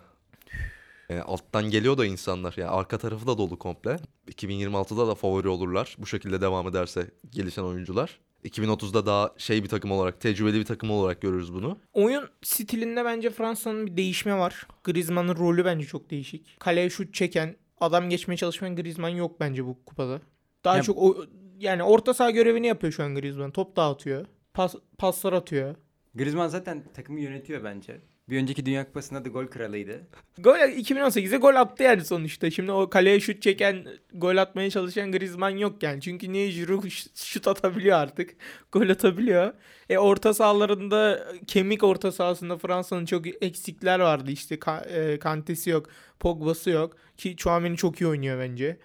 Yani 1.09 1.21
alttan 1.21 1.69
geliyor 1.69 1.97
da 1.97 2.05
insanlar. 2.05 2.53
Yani 2.57 2.69
arka 2.69 2.97
tarafı 2.97 3.27
da 3.27 3.37
dolu 3.37 3.59
komple. 3.59 3.99
2026'da 4.31 5.07
da 5.07 5.15
favori 5.15 5.47
olurlar. 5.47 5.95
Bu 5.99 6.05
şekilde 6.05 6.41
devam 6.41 6.67
ederse 6.67 7.11
gelişen 7.31 7.63
oyuncular. 7.63 8.19
2030'da 8.45 9.05
daha 9.05 9.33
şey 9.37 9.63
bir 9.63 9.69
takım 9.69 9.91
olarak, 9.91 10.21
tecrübeli 10.21 10.59
bir 10.59 10.65
takım 10.65 10.91
olarak 10.91 11.21
görürüz 11.21 11.53
bunu. 11.53 11.77
Oyun 11.93 12.29
stilinde 12.43 13.05
bence 13.05 13.29
Fransa'nın 13.29 13.87
bir 13.87 13.97
değişme 13.97 14.37
var. 14.37 14.67
Griezmann'ın 14.83 15.35
rolü 15.35 15.65
bence 15.65 15.85
çok 15.85 16.09
değişik. 16.09 16.59
Kaleye 16.59 16.89
şut 16.89 17.13
çeken, 17.13 17.55
adam 17.81 18.09
geçmeye 18.09 18.37
çalışmayan 18.37 18.75
Griezmann 18.75 19.09
yok 19.09 19.39
bence 19.39 19.65
bu 19.65 19.85
kupada. 19.85 20.21
Daha 20.63 20.77
Ya- 20.77 20.83
çok 20.83 20.97
o, 20.97 21.25
yani 21.59 21.83
orta 21.83 22.13
saha 22.13 22.29
görevini 22.31 22.67
yapıyor 22.67 22.93
şu 22.93 23.03
an 23.03 23.15
Griezmann. 23.15 23.51
Top 23.51 23.75
dağıtıyor. 23.75 24.25
Pas, 24.53 24.75
paslar 24.97 25.33
atıyor. 25.33 25.75
Griezmann 26.15 26.47
zaten 26.47 26.83
takımı 26.93 27.19
yönetiyor 27.19 27.63
bence. 27.63 28.01
Bir 28.29 28.37
önceki 28.37 28.65
Dünya 28.65 28.85
Kupası'nda 28.85 29.25
da 29.25 29.29
gol 29.29 29.47
kralıydı. 29.47 30.01
Gol 30.37 30.55
2018'de 30.55 31.37
gol 31.37 31.55
attı 31.55 31.83
yani 31.83 32.05
sonuçta. 32.05 32.51
Şimdi 32.51 32.71
o 32.71 32.89
kaleye 32.89 33.19
şut 33.19 33.41
çeken, 33.41 33.87
gol 34.13 34.37
atmaya 34.37 34.69
çalışan 34.69 35.11
Griezmann 35.11 35.57
yok 35.57 35.83
yani. 35.83 36.01
Çünkü 36.01 36.33
niye 36.33 36.51
Giroud 36.51 36.89
şut 37.15 37.47
atabiliyor 37.47 37.97
artık. 37.97 38.35
Gol 38.71 38.89
atabiliyor. 38.89 39.53
E 39.89 39.97
orta 39.97 40.33
sahalarında 40.33 41.27
kemik 41.47 41.83
orta 41.83 42.11
sahasında 42.11 42.57
Fransa'nın 42.57 43.05
çok 43.05 43.43
eksikler 43.43 43.99
vardı. 43.99 44.31
İşte 44.31 44.59
e, 44.89 45.19
Kante'si 45.19 45.69
yok, 45.69 45.89
Pogba'sı 46.19 46.69
yok 46.69 46.95
ki 47.17 47.35
Chouameni 47.35 47.77
çok 47.77 48.01
iyi 48.01 48.07
oynuyor 48.07 48.39
bence. 48.39 48.77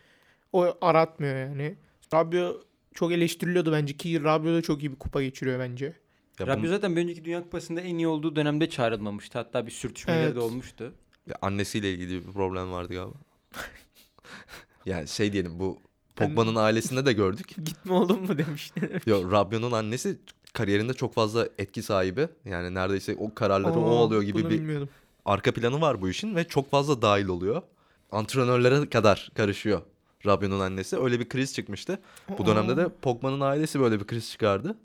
O 0.52 0.78
aratmıyor 0.80 1.36
yani. 1.36 1.76
Rabiot 2.14 2.66
çok 2.94 3.12
eleştiriliyordu 3.12 3.72
bence 3.72 3.96
ki 3.96 4.24
Rabiot 4.24 4.54
da 4.56 4.62
çok 4.62 4.82
iyi 4.82 4.92
bir 4.92 4.98
kupa 4.98 5.22
geçiriyor 5.22 5.58
bence. 5.60 6.02
Ya 6.40 6.46
Rabiot 6.46 6.58
bunun- 6.58 6.68
zaten 6.70 6.96
bir 6.96 7.02
önceki 7.02 7.24
Dünya 7.24 7.42
Kupası'nda 7.42 7.80
en 7.80 7.94
iyi 7.98 8.08
olduğu 8.08 8.36
dönemde 8.36 8.70
çağrılmamıştı. 8.70 9.38
Hatta 9.38 9.66
bir 9.66 9.70
sürtüşmeleri 9.70 10.24
Evet. 10.24 10.36
de 10.36 10.40
olmuştu. 10.40 10.92
ya 11.26 11.34
annesiyle 11.42 11.92
ilgili 11.92 12.26
bir 12.26 12.32
problem 12.32 12.72
vardı 12.72 12.94
galiba. 12.94 13.14
yani 14.86 15.08
şey 15.08 15.32
diyelim 15.32 15.58
bu 15.58 15.78
Pogba'nın 16.16 16.54
ailesinde 16.54 17.06
de 17.06 17.12
gördük. 17.12 17.48
Gitme 17.64 17.92
oğlum 17.92 18.26
mu 18.26 18.38
demişti. 18.38 19.00
Yo 19.06 19.30
Rabiot'un 19.30 19.72
annesi 19.72 20.18
kariyerinde 20.52 20.94
çok 20.94 21.14
fazla 21.14 21.48
etki 21.58 21.82
sahibi. 21.82 22.28
Yani 22.44 22.74
neredeyse 22.74 23.16
o 23.18 23.34
kararları 23.34 23.78
o 23.80 23.90
Aa, 23.96 24.04
alıyor 24.04 24.22
gibi 24.22 24.38
bunu 24.38 24.50
bir 24.50 24.54
bilmiyordum. 24.54 24.88
arka 25.24 25.52
planı 25.54 25.80
var 25.80 26.02
bu 26.02 26.08
işin 26.08 26.36
ve 26.36 26.44
çok 26.48 26.70
fazla 26.70 27.02
dahil 27.02 27.26
oluyor. 27.28 27.62
Antrenörlere 28.10 28.88
kadar 28.90 29.30
karışıyor 29.34 29.82
Rabiot'un 30.26 30.60
annesi. 30.60 30.98
Öyle 30.98 31.20
bir 31.20 31.28
kriz 31.28 31.54
çıkmıştı. 31.54 31.98
Bu 32.38 32.46
dönemde 32.46 32.76
de 32.76 32.88
Pogba'nın 33.02 33.40
ailesi 33.40 33.80
böyle 33.80 34.00
bir 34.00 34.06
kriz 34.06 34.30
çıkardı. 34.30 34.76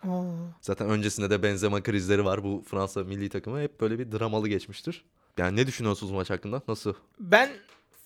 Zaten 0.62 0.90
öncesinde 0.90 1.30
de 1.30 1.44
Benzema 1.44 1.84
krizleri 1.84 2.26
var. 2.26 2.44
Bu 2.44 2.64
Fransa 2.68 3.04
milli 3.04 3.30
takımı 3.30 3.62
hep 3.62 3.82
böyle 3.82 4.00
bir 4.00 4.12
dramalı 4.12 4.48
geçmiştir. 4.48 5.06
Yani 5.38 5.56
ne 5.56 5.68
düşünüyorsunuz 5.68 6.12
maç 6.12 6.30
hakkında? 6.30 6.62
Nasıl? 6.68 6.94
Ben 7.20 7.50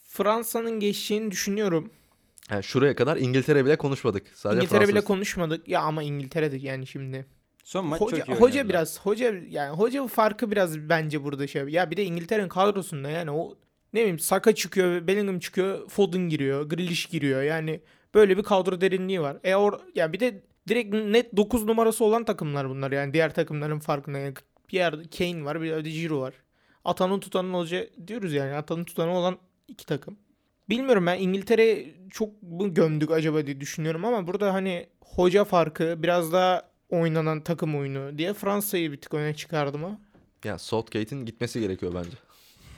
Fransa'nın 0.07 0.79
geçeceğini 0.79 1.31
düşünüyorum. 1.31 1.91
Yani 2.49 2.63
şuraya 2.63 2.95
kadar 2.95 3.17
İngiltere 3.17 3.65
bile 3.65 3.77
konuşmadık. 3.77 4.27
Sadece 4.35 4.57
İngiltere 4.59 4.83
bile 4.83 4.91
Fransız. 4.91 5.07
konuşmadık. 5.07 5.67
Ya 5.67 5.81
ama 5.81 6.03
İngiltere'de 6.03 6.57
yani 6.57 6.87
şimdi. 6.87 7.25
Son 7.63 7.85
maç 7.85 8.01
Hoca, 8.01 8.17
çok 8.17 8.29
iyi 8.29 8.39
hoca 8.39 8.69
biraz 8.69 8.99
hoca 8.99 9.33
yani 9.49 9.75
hoca 9.77 10.07
farkı 10.07 10.51
biraz 10.51 10.77
bence 10.79 11.23
burada 11.23 11.47
şey. 11.47 11.63
Ya 11.63 11.91
bir 11.91 11.97
de 11.97 12.03
İngiltere'nin 12.03 12.49
kadrosunda 12.49 13.09
yani 13.09 13.31
o 13.31 13.55
ne 13.93 13.99
bileyim 13.99 14.19
Saka 14.19 14.55
çıkıyor, 14.55 15.07
Bellingham 15.07 15.39
çıkıyor, 15.39 15.89
Foden 15.89 16.29
giriyor, 16.29 16.69
Grealish 16.69 17.05
giriyor. 17.05 17.41
Yani 17.43 17.81
böyle 18.13 18.37
bir 18.37 18.43
kadro 18.43 18.81
derinliği 18.81 19.21
var. 19.21 19.37
E 19.43 19.55
or 19.55 19.79
ya 19.95 20.13
bir 20.13 20.19
de 20.19 20.43
direkt 20.67 20.93
net 20.93 21.37
9 21.37 21.65
numarası 21.65 22.05
olan 22.05 22.25
takımlar 22.25 22.69
bunlar 22.69 22.91
yani 22.91 23.13
diğer 23.13 23.33
takımların 23.33 23.79
farkında. 23.79 24.17
Yani 24.17 24.33
bir 24.71 24.77
yerde 24.77 25.03
Kane 25.17 25.45
var, 25.45 25.61
bir 25.61 25.67
yerde 25.67 25.89
Giroud 25.89 26.21
var. 26.21 26.33
Atanın 26.85 27.19
tutanın 27.19 27.53
olacağı 27.53 27.89
diyoruz 28.07 28.33
yani. 28.33 28.53
Atanın 28.53 28.83
tutanı 28.83 29.17
olan 29.17 29.37
iki 29.67 29.85
takım. 29.85 30.17
Bilmiyorum 30.69 31.05
ben 31.05 31.19
İngiltere 31.19 31.85
çok 32.09 32.43
mu 32.43 32.73
gömdük 32.73 33.11
acaba 33.11 33.45
diye 33.45 33.61
düşünüyorum 33.61 34.05
ama 34.05 34.27
burada 34.27 34.53
hani 34.53 34.87
hoca 35.01 35.43
farkı 35.43 36.03
biraz 36.03 36.33
daha 36.33 36.71
oynanan 36.89 37.41
takım 37.43 37.75
oyunu 37.75 38.17
diye 38.17 38.33
Fransa'yı 38.33 38.91
bir 38.91 39.01
tık 39.01 39.13
öne 39.13 39.35
çıkardım 39.35 39.83
ha. 39.83 39.99
Ya 40.43 40.57
Southgate'in 40.57 41.25
gitmesi 41.25 41.59
gerekiyor 41.59 41.91
bence. 41.95 42.17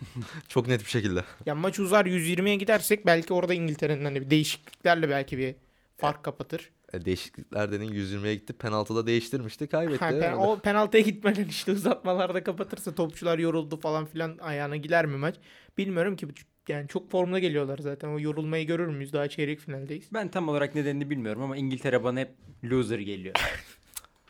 Çok 0.47 0.67
net 0.67 0.81
bir 0.85 0.89
şekilde. 0.89 1.23
Ya 1.45 1.55
maç 1.55 1.79
uzar 1.79 2.05
120'ye 2.05 2.55
gidersek 2.55 3.05
belki 3.05 3.33
orada 3.33 3.53
İngiltere'nin 3.53 4.05
hani 4.05 4.21
bir 4.21 4.29
değişikliklerle 4.29 5.09
belki 5.09 5.37
bir 5.37 5.55
fark 5.97 6.23
kapatır. 6.23 6.69
E, 6.93 7.05
değişiklikler 7.05 7.71
dedin 7.71 7.87
120'ye 7.91 8.35
gitti. 8.35 8.53
Penaltıda 8.53 9.07
değiştirmişti. 9.07 9.67
Kaybetti. 9.67 9.99
Ha, 10.05 10.09
pen- 10.11 10.35
o 10.35 10.59
penaltıya 10.59 11.03
gitmeden 11.03 11.45
işte 11.45 11.71
uzatmalarda 11.71 12.43
kapatırsa 12.43 12.95
topçular 12.95 13.39
yoruldu 13.39 13.79
falan 13.79 14.05
filan 14.05 14.37
ayağına 14.37 14.75
gider 14.75 15.05
mi 15.05 15.17
maç? 15.17 15.35
Bilmiyorum 15.77 16.15
ki. 16.15 16.27
Yani 16.67 16.87
çok 16.87 17.11
formda 17.11 17.39
geliyorlar 17.39 17.77
zaten. 17.77 18.07
O 18.09 18.19
yorulmayı 18.19 18.67
görür 18.67 18.87
müyüz? 18.87 19.13
Daha 19.13 19.27
çeyrek 19.27 19.59
finaldeyiz. 19.59 20.05
Ben 20.13 20.27
tam 20.31 20.49
olarak 20.49 20.75
nedenini 20.75 21.09
bilmiyorum 21.09 21.41
ama 21.41 21.57
İngiltere 21.57 22.03
bana 22.03 22.19
hep 22.19 22.31
loser 22.63 22.99
geliyor. 22.99 23.35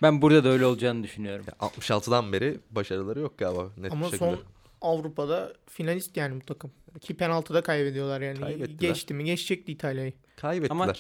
ben 0.01 0.21
burada 0.21 0.43
da 0.43 0.49
öyle 0.49 0.65
olacağını 0.65 1.03
düşünüyorum. 1.03 1.45
Ya 1.47 1.67
66'dan 1.67 2.33
beri 2.33 2.59
başarıları 2.71 3.19
yok 3.19 3.37
galiba 3.37 3.69
net 3.77 3.91
Ama 3.91 4.05
bir 4.05 4.11
şekilde. 4.11 4.29
son 4.31 4.39
Avrupa'da 4.83 5.53
finalist 5.67 6.17
yani 6.17 6.41
bu 6.41 6.45
takım. 6.45 6.71
Ki 7.01 7.17
penaltıda 7.17 7.63
kaybediyorlar 7.63 8.21
yani. 8.21 8.39
Kaybettiler. 8.39 8.89
Geçti 8.89 9.13
mi? 9.13 9.23
Geçecekti 9.23 9.71
İtalya'yı. 9.71 10.13
Kaybettiler. 10.35 10.71
Ama 10.71 10.93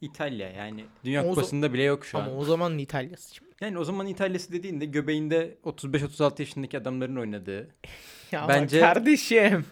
İtalya 0.00 0.50
yani 0.50 0.84
Dünya 1.04 1.24
O 1.24 1.28
Kupası'nda 1.28 1.72
bile 1.72 1.82
yok 1.82 2.06
şu 2.06 2.18
an. 2.18 2.22
Ama 2.22 2.32
o 2.32 2.44
zaman 2.44 2.78
İtalya'sı 2.78 3.34
şimdi. 3.34 3.50
Yani 3.60 3.78
o 3.78 3.84
zaman 3.84 4.06
İtalya'sı 4.06 4.52
dediğinde 4.52 4.84
göbeğinde 4.84 5.58
35-36 5.64 6.42
yaşındaki 6.42 6.78
adamların 6.78 7.16
oynadığı. 7.16 7.68
Ya 8.32 8.48
Bence- 8.48 8.80
kardeşim. 8.80 9.64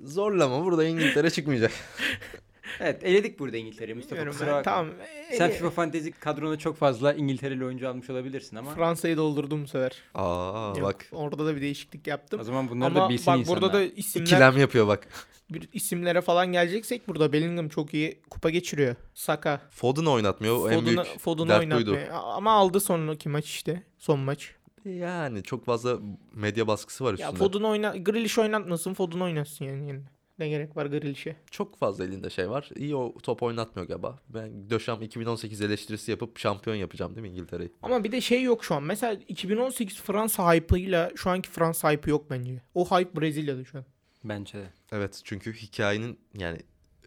Zorlama 0.00 0.64
burada 0.64 0.84
İngiltere 0.84 1.30
çıkmayacak. 1.30 1.72
Evet 2.80 3.04
eledik 3.04 3.38
burada 3.38 3.56
İngiltere'yi 3.56 3.94
Mustafa 3.94 4.14
Bilmiyorum 4.14 4.32
kusura 4.32 4.46
ben. 4.50 4.56
bakma. 4.58 4.72
Tamam. 4.72 4.92
Sen 5.32 5.48
e, 5.50 5.52
FIFA 5.52 5.70
Fantasy 5.70 6.08
kadrona 6.20 6.58
çok 6.58 6.76
fazla 6.76 7.12
İngiltereli 7.14 7.64
oyuncu 7.64 7.88
almış 7.88 8.10
olabilirsin 8.10 8.56
ama 8.56 8.74
Fransa'yı 8.74 9.16
doldurdum 9.16 9.62
bu 9.62 9.66
sefer. 9.68 9.92
Aa 10.14 10.72
Yok, 10.76 10.82
bak 10.82 11.06
Orada 11.12 11.46
da 11.46 11.56
bir 11.56 11.60
değişiklik 11.60 12.06
yaptım. 12.06 12.40
o 12.40 12.44
zaman 12.44 12.68
bunları 12.70 12.94
da 12.94 13.00
Ama 13.00 13.10
bilsin 13.10 13.26
bak 13.26 13.38
insanlar. 13.40 13.62
burada 13.62 13.78
da 13.78 13.82
isimler 13.84 14.26
ikilem 14.26 14.58
yapıyor 14.58 14.86
bak. 14.88 15.08
bir 15.50 15.68
isimlere 15.72 16.20
falan 16.20 16.52
geleceksek 16.52 17.08
burada 17.08 17.32
Bellingham 17.32 17.68
çok 17.68 17.94
iyi 17.94 18.20
kupa 18.30 18.50
geçiriyor. 18.50 18.96
Saka. 19.14 19.60
Foden 19.70 20.04
oynatmıyor. 20.06 20.56
O 20.56 20.70
en 20.70 20.86
büyük 20.86 21.18
Foden'ı 21.20 21.48
dert 21.48 21.60
oynatmıyor. 21.60 21.86
buydu. 21.98 22.12
Ama 22.12 22.52
aldı 22.52 22.80
sonraki 22.80 23.28
maç 23.28 23.44
işte. 23.44 23.82
Son 23.98 24.20
maç. 24.20 24.54
Yani 24.84 25.42
çok 25.42 25.64
fazla 25.66 25.98
medya 26.34 26.66
baskısı 26.66 27.04
var 27.04 27.10
Ya 27.10 27.14
üstünde. 27.14 27.38
Foden 27.38 27.62
oyna 27.64 27.96
Grealish 27.96 28.38
oynatmasın, 28.38 28.94
Foden 28.94 29.20
oynasın 29.20 29.64
yani. 29.64 29.88
yani. 29.88 30.00
Ne 30.38 30.48
gerek 30.48 30.76
var 30.76 30.86
Grealish'e? 30.86 31.36
Çok 31.50 31.78
fazla 31.78 32.04
elinde 32.04 32.30
şey 32.30 32.50
var. 32.50 32.70
İyi 32.76 32.96
o 32.96 33.14
top 33.22 33.42
oynatmıyor 33.42 33.88
galiba. 33.88 34.18
Ben 34.28 34.70
Döşam 34.70 35.02
2018 35.02 35.60
eleştirisi 35.60 36.10
yapıp 36.10 36.38
şampiyon 36.38 36.76
yapacağım 36.76 37.14
değil 37.16 37.22
mi 37.22 37.28
İngiltere'yi? 37.28 37.72
Ama 37.82 38.04
bir 38.04 38.12
de 38.12 38.20
şey 38.20 38.42
yok 38.42 38.64
şu 38.64 38.74
an. 38.74 38.82
Mesela 38.82 39.20
2018 39.28 40.00
Fransa 40.00 40.54
hype'ıyla 40.54 41.10
şu 41.16 41.30
anki 41.30 41.48
Fransa 41.50 41.92
hype'ı 41.92 42.10
yok 42.10 42.30
bence. 42.30 42.62
O 42.74 42.84
hype 42.90 43.20
Brezilya'da 43.20 43.64
şu 43.64 43.78
an. 43.78 43.84
Bence 44.24 44.58
de. 44.58 44.66
Evet 44.92 45.20
çünkü 45.24 45.52
hikayenin 45.54 46.18
yani 46.34 46.58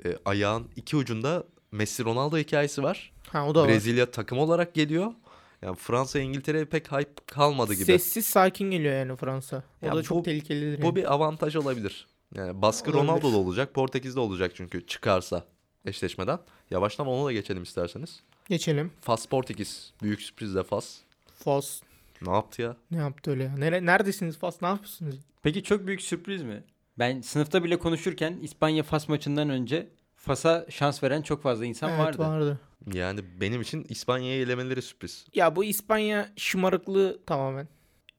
e, 0.05 0.17
ayağın 0.25 0.69
iki 0.75 0.95
ucunda 0.95 1.43
Messi 1.71 2.03
Ronaldo 2.05 2.37
hikayesi 2.37 2.83
var. 2.83 3.13
Ha 3.29 3.47
o 3.47 3.55
da 3.55 3.61
var. 3.61 3.69
Brezilya 3.69 4.11
takım 4.11 4.37
olarak 4.39 4.73
geliyor. 4.73 5.13
Yani 5.61 5.75
Fransa 5.75 6.19
İngiltere'ye 6.19 6.65
pek 6.65 6.91
hype 6.91 7.11
kalmadı 7.27 7.73
gibi. 7.73 7.85
Sessiz 7.85 8.25
sakin 8.25 8.71
geliyor 8.71 8.93
yani 8.93 9.15
Fransa. 9.15 9.63
O 9.81 9.85
Ya 9.85 9.91
da 9.91 9.97
bu- 9.99 10.03
çok 10.03 10.25
tehlikelidir. 10.25 10.81
Bu 10.81 10.85
yani. 10.85 10.95
bir 10.95 11.13
avantaj 11.13 11.55
olabilir. 11.55 12.07
Yani 12.35 12.61
baskı 12.61 12.91
Olabilir. 12.91 13.03
Ronaldo'da 13.03 13.37
olacak, 13.37 13.73
Portekiz'de 13.73 14.19
olacak 14.19 14.51
çünkü 14.55 14.87
çıkarsa 14.87 15.45
eşleşmeden. 15.85 16.39
Yavaştan 16.71 17.07
ona 17.07 17.25
da 17.25 17.31
geçelim 17.31 17.63
isterseniz. 17.63 18.19
Geçelim. 18.49 18.91
Fas 19.01 19.25
Portekiz. 19.25 19.93
Büyük 20.01 20.21
sürprizle 20.21 20.63
Fas. 20.63 20.97
Fas 21.43 21.81
Ne 22.21 22.31
yaptı 22.33 22.61
ya? 22.61 22.75
ne 22.91 22.97
yaptı 22.97 23.31
öyle 23.31 23.43
ya? 23.43 23.55
Nere, 23.57 23.85
neredesiniz 23.85 24.37
Fas? 24.37 24.61
Ne 24.61 24.67
yapıyorsunuz? 24.67 25.15
Peki 25.43 25.63
çok 25.63 25.87
büyük 25.87 26.01
sürpriz 26.01 26.41
mi? 26.43 26.63
Ben 26.99 27.21
sınıfta 27.21 27.63
bile 27.63 27.79
konuşurken 27.79 28.37
İspanya 28.41 28.83
Fas 28.83 29.09
maçından 29.09 29.49
önce 29.49 29.89
Fas'a 30.15 30.65
şans 30.69 31.03
veren 31.03 31.21
çok 31.21 31.41
fazla 31.43 31.65
insan 31.65 31.89
evet 31.89 31.99
vardı. 31.99 32.17
vardı. 32.19 32.59
Yani 32.93 33.19
benim 33.41 33.61
için 33.61 33.85
İspanya'yı 33.89 34.41
elemeleri 34.45 34.81
sürpriz. 34.81 35.25
Ya 35.33 35.55
bu 35.55 35.63
İspanya 35.63 36.29
şımarıklığı 36.35 37.19
tamamen. 37.25 37.67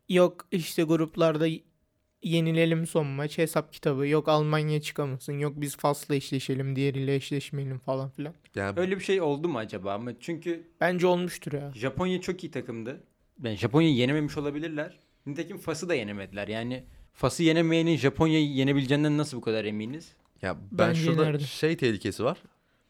Yok 0.09 0.47
işte 0.53 0.83
gruplarda 0.83 1.47
yenilelim 2.23 2.87
son 2.87 3.07
maç 3.07 3.39
hesap 3.39 3.73
kitabı. 3.73 4.07
Yok 4.07 4.29
Almanya 4.29 4.81
çıkamasın. 4.81 5.39
Yok 5.39 5.53
biz 5.57 5.77
Fas'la 5.77 6.15
eşleşelim 6.15 6.77
diğeriyle 6.77 7.15
eşleşmeyelim 7.15 7.79
falan 7.79 8.11
filan. 8.11 8.35
Yani 8.55 8.81
Öyle 8.81 8.97
bir 8.99 9.05
şey 9.05 9.21
oldu 9.21 9.49
mu 9.49 9.59
acaba? 9.59 9.95
Ama 9.95 10.11
çünkü 10.21 10.71
Bence 10.81 11.07
olmuştur 11.07 11.53
ya. 11.53 11.73
Japonya 11.75 12.21
çok 12.21 12.45
iyi 12.45 12.51
takımdı. 12.51 13.01
Ben 13.39 13.55
Japonya'yı 13.55 13.95
yenememiş 13.95 14.37
olabilirler. 14.39 14.99
Nitekim 15.27 15.59
Fas'ı 15.59 15.89
da 15.89 15.95
yenemediler. 15.95 16.49
Yani 16.49 16.85
Fas'ı 17.13 17.43
yenemeyenin 17.43 17.97
Japonya'yı 17.97 18.49
yenebileceğinden 18.49 19.19
nasıl 19.19 19.37
bu 19.37 19.41
kadar 19.41 19.65
eminiz? 19.65 20.13
Ya 20.43 20.57
ben 20.73 20.89
Bence 20.89 21.01
şurada 21.01 21.23
yenerdi. 21.25 21.45
şey 21.45 21.77
tehlikesi 21.77 22.25
var. 22.25 22.39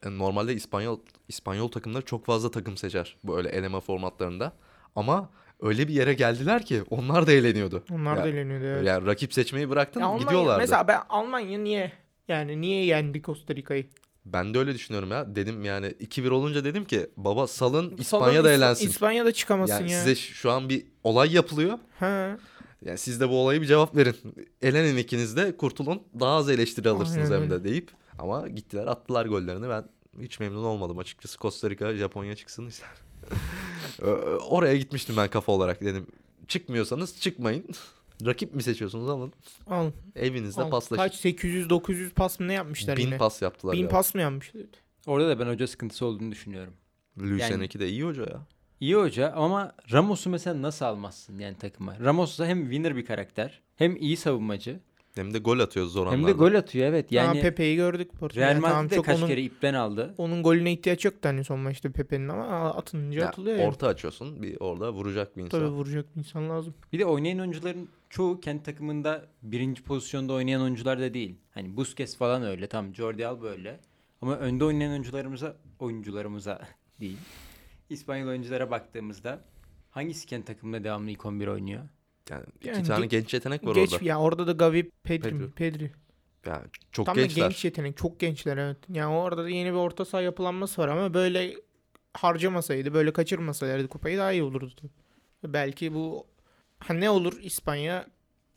Yani 0.05 0.17
normalde 0.17 0.53
İspanyol 0.53 0.99
İspanyol 1.27 1.67
takımları 1.67 2.05
çok 2.05 2.25
fazla 2.25 2.51
takım 2.51 2.77
seçer 2.77 3.17
bu 3.23 3.37
öyle 3.37 3.49
eleme 3.49 3.79
formatlarında. 3.79 4.53
Ama 4.95 5.29
öyle 5.63 5.87
bir 5.87 5.93
yere 5.93 6.13
geldiler 6.13 6.65
ki 6.65 6.83
onlar 6.89 7.27
da 7.27 7.31
eğleniyordu. 7.31 7.83
Onlar 7.91 8.17
ya, 8.17 8.23
da 8.23 8.27
eğleniyordu. 8.27 8.65
Evet. 8.65 8.87
Yani 8.87 9.07
rakip 9.07 9.33
seçmeyi 9.33 9.69
bıraktın 9.69 9.99
Ya 9.99 10.05
Almanya, 10.05 10.23
gidiyorlardı. 10.23 10.59
mesela 10.59 10.87
ben 10.87 11.01
Almanya 11.09 11.59
niye 11.59 11.91
yani 12.27 12.61
niye 12.61 12.85
yendi 12.85 13.21
Costa 13.21 13.55
Rica'yı? 13.55 13.85
Ben 14.25 14.53
de 14.53 14.59
öyle 14.59 14.73
düşünüyorum 14.73 15.11
ya. 15.11 15.35
Dedim 15.35 15.63
yani 15.63 15.87
2-1 15.87 16.29
olunca 16.29 16.63
dedim 16.63 16.85
ki 16.85 17.09
baba 17.17 17.47
salın 17.47 17.87
Salın 17.87 17.97
İspanya 17.97 18.43
da 18.43 18.49
İsp- 18.51 18.57
eğlensin. 18.57 18.87
İspanya 18.87 19.25
da 19.25 19.31
çıkamasın 19.31 19.73
yani 19.73 19.91
ya. 19.91 19.99
size 19.99 20.15
şu 20.15 20.51
an 20.51 20.69
bir 20.69 20.85
olay 21.03 21.33
yapılıyor. 21.33 21.77
Ha. 21.99 22.37
Yani 22.85 22.97
siz 22.97 23.21
de 23.21 23.29
bu 23.29 23.39
olayı 23.39 23.61
bir 23.61 23.65
cevap 23.67 23.95
verin. 23.95 24.15
Elenin 24.61 24.97
ikiniz 24.97 25.37
de 25.37 25.57
kurtulun. 25.57 26.03
Daha 26.19 26.35
az 26.35 26.49
eleştiri 26.49 26.89
alırsınız 26.89 27.31
Aynen 27.31 27.43
hem 27.43 27.49
de 27.51 27.63
deyip. 27.63 27.91
Ama 28.19 28.47
gittiler 28.47 28.87
attılar 28.87 29.25
gollerini. 29.25 29.69
Ben 29.69 29.83
hiç 30.21 30.39
memnun 30.39 30.63
olmadım 30.63 30.97
açıkçası. 30.97 31.37
Costa 31.37 31.69
Rica 31.69 31.93
Japonya 31.93 32.35
çıksın 32.35 32.67
ister. 32.67 32.89
Oraya 34.49 34.77
gitmiştim 34.77 35.17
ben 35.17 35.29
kafa 35.29 35.51
olarak 35.51 35.81
dedim. 35.81 36.07
Çıkmıyorsanız 36.47 37.19
çıkmayın. 37.21 37.65
Rakip 38.25 38.55
mi 38.55 38.63
seçiyorsunuz 38.63 39.09
alın. 39.09 39.33
Al. 39.67 39.91
Evinizde 40.15 40.61
al. 40.61 40.69
paslaşın. 40.69 41.03
Kaç 41.03 41.15
800 41.15 41.69
900 41.69 42.11
pas 42.13 42.39
mı 42.39 42.47
ne 42.47 42.53
yapmışlar 42.53 42.97
Bin 42.97 43.05
yine? 43.05 43.17
pas 43.17 43.41
yaptılar. 43.41 43.75
Bin 43.75 43.81
ya. 43.83 43.89
pas 43.89 44.15
mı 44.15 44.21
yapmışlar? 44.21 44.61
Orada 45.07 45.29
da 45.29 45.39
ben 45.39 45.47
hoca 45.53 45.67
sıkıntısı 45.67 46.05
olduğunu 46.05 46.31
düşünüyorum. 46.31 46.73
Luis 47.21 47.41
Yani- 47.41 47.53
Enrique 47.53 47.79
de 47.79 47.89
iyi 47.89 48.03
hoca 48.03 48.21
ya. 48.21 48.45
İyi 48.79 48.95
hoca 48.95 49.31
ama 49.35 49.75
Ramos'u 49.91 50.29
mesela 50.29 50.61
nasıl 50.61 50.85
almazsın 50.85 51.39
yani 51.39 51.57
takıma? 51.57 51.99
Ramos 51.99 52.39
da 52.39 52.45
hem 52.45 52.61
winner 52.63 52.95
bir 52.95 53.05
karakter 53.05 53.61
hem 53.75 53.95
iyi 53.95 54.17
savunmacı 54.17 54.79
Hem 55.15 55.33
de 55.33 55.39
gol 55.39 55.59
atıyor 55.59 55.85
zor 55.85 56.05
hem 56.07 56.13
de 56.13 56.15
anlarda. 56.17 56.31
gol 56.31 56.53
atıyor 56.55 56.85
evet. 56.87 57.11
Yani 57.11 57.41
Pepe'yi 57.41 57.75
gördük. 57.75 58.11
arada. 58.21 58.35
Real 58.35 58.49
Yani 58.51 58.61
tamam, 58.61 58.77
Madrid 58.77 58.91
de 58.91 58.95
çok 58.95 59.05
kaç 59.05 59.17
onun, 59.17 59.27
kere 59.27 59.41
ipten 59.41 59.73
aldı. 59.73 60.13
onun 60.17 60.43
golüne 60.43 60.73
ihtiyaç 60.73 61.05
yoktu 61.05 61.19
hani 61.29 61.43
son 61.43 61.59
maçta 61.59 61.91
Pepe'nin 61.91 62.29
ama 62.29 62.45
atınca 62.73 63.21
Ya, 63.21 63.27
atılıyor 63.27 63.57
yani. 63.57 63.67
orta 63.67 63.87
açıyorsun. 63.87 64.43
Bir 64.43 64.57
orada 64.59 64.93
vuracak 64.93 65.37
bir 65.37 65.41
insan. 65.43 65.59
Tabii 65.59 65.69
vuracak 65.69 66.15
bir 66.15 66.19
insan 66.19 66.49
lazım. 66.49 66.73
Bir 66.93 66.99
de 66.99 67.05
oynayan 67.05 67.39
oyuncuların 67.39 67.89
çoğu 68.09 68.39
kendi 68.39 68.63
takımında 68.63 69.25
birinci 69.41 69.83
pozisyonda 69.83 70.33
oynayan 70.33 70.61
oyuncular 70.61 70.99
da 70.99 71.13
değil. 71.13 71.35
Hani 71.51 71.77
Busquets 71.77 72.17
falan 72.17 72.43
öyle. 72.43 72.67
Tamam 72.67 72.95
Jordi 72.95 73.27
Alba 73.27 73.47
öyle. 73.47 73.79
Ama 74.21 74.37
önde 74.37 74.65
oynayan 74.65 74.91
oyuncularımıza 74.91 75.55
oyuncularımıza 75.79 76.61
değil. 76.99 77.17
İspanyol 77.89 78.27
oyunculara 78.27 78.71
baktığımızda 78.71 79.39
hangisi 79.91 80.27
kendi 80.27 80.45
takımında 80.45 80.83
devamlı 80.83 81.11
ilk 81.11 81.25
11 81.25 81.47
oynuyor? 81.47 81.81
Yani 82.29 82.43
iki 82.55 82.67
Yani 82.69 82.83
tane 82.83 83.05
ge- 83.05 83.09
genç 83.09 83.33
yetenek 83.33 83.65
var 83.65 83.75
Geç 83.75 83.93
orada. 83.93 84.05
ya 84.05 84.19
orada 84.19 84.47
da 84.47 84.51
Gavi 84.51 84.89
Pedri? 85.03 85.29
Pedri. 85.29 85.51
Pedri. 85.51 85.91
Yani 86.45 86.63
çok 86.91 87.05
Tam 87.05 87.15
gençler. 87.15 87.43
da 87.43 87.47
genç 87.47 87.65
yetenek. 87.65 87.97
Çok 87.97 88.19
gençler 88.19 88.57
evet. 88.57 88.77
Yani 88.89 89.15
orada 89.15 89.43
da 89.43 89.49
yeni 89.49 89.69
bir 89.69 89.77
orta 89.77 90.05
saha 90.05 90.21
yapılanması 90.21 90.81
var 90.81 90.87
ama 90.87 91.13
böyle 91.13 91.53
harcamasaydı, 92.13 92.93
böyle 92.93 93.13
kaçırmasaydı 93.13 93.87
kupayı 93.87 94.17
daha 94.17 94.31
iyi 94.31 94.43
olurdu. 94.43 94.81
Belki 95.43 95.93
bu 95.93 96.27
ha 96.79 96.93
ne 96.93 97.09
olur 97.09 97.39
İspanya 97.41 98.07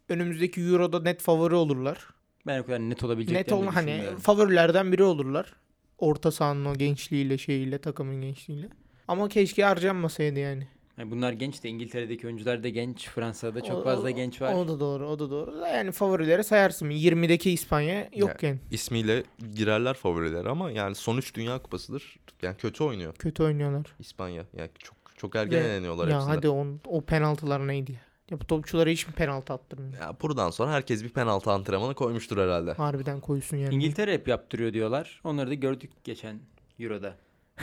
önümüzdeki 0.08 0.60
Euro'da 0.60 1.00
net 1.02 1.22
favori 1.22 1.54
olurlar. 1.54 2.08
Ben 2.46 2.60
o 2.60 2.66
kadar 2.66 2.78
net 2.80 3.04
olabileceklerini 3.04 3.42
Net 3.44 3.52
ol 3.52 3.72
hani 3.72 4.04
favorilerden 4.20 4.92
biri 4.92 5.02
olurlar. 5.02 5.52
Orta 5.98 6.30
sahanın 6.30 6.64
o 6.64 6.74
gençliğiyle 6.74 7.38
şeyiyle 7.38 7.78
takımın 7.78 8.20
gençliğiyle. 8.20 8.68
Ama 9.08 9.28
keşke 9.28 9.64
harcanmasaydı 9.64 10.38
yani. 10.38 10.68
Yani 10.98 11.10
bunlar 11.10 11.32
genç 11.32 11.62
de 11.62 11.68
İngiltere'deki 11.68 12.26
oyuncular 12.26 12.62
da 12.62 12.68
genç. 12.68 13.08
Fransa'da 13.08 13.60
çok 13.60 13.76
O- 13.78 13.84
fazla 13.84 14.10
genç 14.10 14.42
var. 14.42 14.54
O 14.54 14.68
da 14.68 14.80
doğru, 14.80 15.08
o 15.08 15.18
da 15.18 15.30
doğru. 15.30 15.56
Yani 15.66 15.92
favorilere 15.92 16.42
sayarsın. 16.42 16.90
20'deki 16.90 17.50
İspanya 17.50 18.08
yok 18.14 18.42
yani. 18.42 18.58
İsmiyle 18.70 19.22
girerler 19.54 19.94
favorilere 19.94 20.48
ama 20.48 20.70
yani 20.70 20.94
son 20.94 21.16
3 21.16 21.34
Dünya 21.34 21.58
Kupası'dır. 21.58 22.16
Yani 22.42 22.56
kötü 22.56 22.84
oynuyor 22.84 23.14
Kötü 23.14 23.42
oynuyorlar. 23.42 23.86
İspanya. 23.98 24.44
Yani 24.56 24.70
çok 24.78 24.96
çok 25.16 25.36
erken 25.36 25.58
Ya- 25.58 25.64
eleniyorlar 25.64 26.08
Ya 26.08 26.14
hepsinde. 26.16 26.34
hadi 26.34 26.48
on, 26.48 26.80
o 26.86 27.00
penaltılar 27.00 27.66
neydi 27.68 27.92
ya? 27.92 27.98
Ya 28.30 28.40
bu 28.40 28.46
topçulara 28.46 28.90
hiç 28.90 29.06
mi 29.06 29.12
penaltı 29.12 29.52
attırmıyor? 29.52 30.00
Ya 30.02 30.16
buradan 30.22 30.50
sonra 30.50 30.72
herkes 30.72 31.04
bir 31.04 31.08
penaltı 31.08 31.50
antrenmanı 31.50 31.94
koymuştur 31.94 32.38
herhalde. 32.38 32.72
Harbiden 32.72 33.20
koysun 33.20 33.56
yani. 33.56 33.74
İngiltere 33.74 34.12
hep 34.14 34.28
yaptırıyor 34.28 34.72
diyorlar. 34.72 35.20
Onları 35.24 35.50
da 35.50 35.54
gördük 35.54 35.90
geçen 36.04 36.38
Euro'da. 36.80 37.14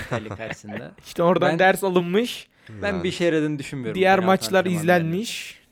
İtalya 0.06 0.36
karşısında. 0.36 0.92
İşte 1.06 1.24
oradan 1.24 1.50
Ben- 1.52 1.60
ders 1.60 1.84
alınmış. 1.84 2.48
Ben 2.70 2.88
Yani 2.88 3.04
bir 3.04 3.12
şey 3.12 3.28
yaradığını 3.28 3.60
düşünmüyorum. 3.60 3.96
Diğer 4.00 4.20
penaltı 4.20 4.28
maçlar 4.28 4.66
izlenmiş. 4.66 5.64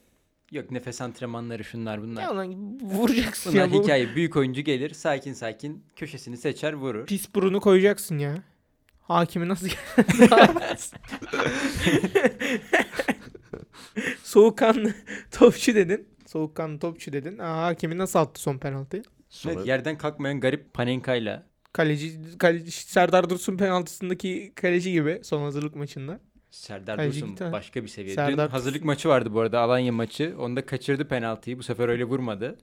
Yok 0.51 0.71
nefes 0.71 1.01
antrenmanları 1.01 1.63
şunlar 1.63 2.01
bunlar. 2.01 2.21
Ya 2.21 2.35
lan 2.37 2.79
vuracaksın 2.81 3.53
Bunlar 3.53 3.65
ya. 3.65 3.71
Bu 3.71 3.83
hikaye. 3.83 4.15
Büyük 4.15 4.35
oyuncu 4.35 4.61
gelir 4.61 4.93
sakin 4.93 5.33
sakin 5.33 5.83
köşesini 5.95 6.37
seçer 6.37 6.73
vurur. 6.73 7.05
pis 7.05 7.35
burunu 7.35 7.59
koyacaksın 7.59 8.17
ya. 8.17 8.43
Hakimi 9.01 9.47
nasıl 9.47 9.67
Soğukkanlı 14.23 14.93
topçu 15.31 15.75
dedin. 15.75 16.07
Soğukkanlı 16.25 16.79
topçu 16.79 17.13
dedin. 17.13 17.37
Aa, 17.37 17.63
hakimi 17.63 17.97
nasıl 17.97 18.19
attı 18.19 18.41
son 18.41 18.57
penaltıyı? 18.57 19.03
Sonra 19.29 19.53
Evet, 19.53 19.67
yerden 19.67 19.97
kalkmayan 19.97 20.39
garip 20.39 20.73
Panenka'yla. 20.73 21.43
Kaleci, 21.73 22.37
kaleci 22.39 22.71
Serdar 22.71 23.29
Dursun 23.29 23.57
penaltısındaki 23.57 24.51
kaleci 24.55 24.91
gibi 24.91 25.19
son 25.23 25.41
hazırlık 25.41 25.75
maçında. 25.75 26.19
Serdar 26.51 26.95
Kaleci 26.95 27.21
Dursun 27.21 27.29
gitti 27.29 27.49
başka 27.51 27.83
bir 27.83 27.87
seviye. 27.87 28.15
Serdar 28.15 28.47
Dün 28.47 28.51
hazırlık 28.51 28.85
maçı 28.85 29.09
vardı 29.09 29.33
bu 29.33 29.39
arada 29.39 29.59
Alanya 29.59 29.91
maçı. 29.91 30.35
Onda 30.39 30.65
kaçırdı 30.65 31.07
penaltıyı. 31.07 31.57
Bu 31.57 31.63
sefer 31.63 31.89
öyle 31.89 32.03
vurmadı. 32.03 32.57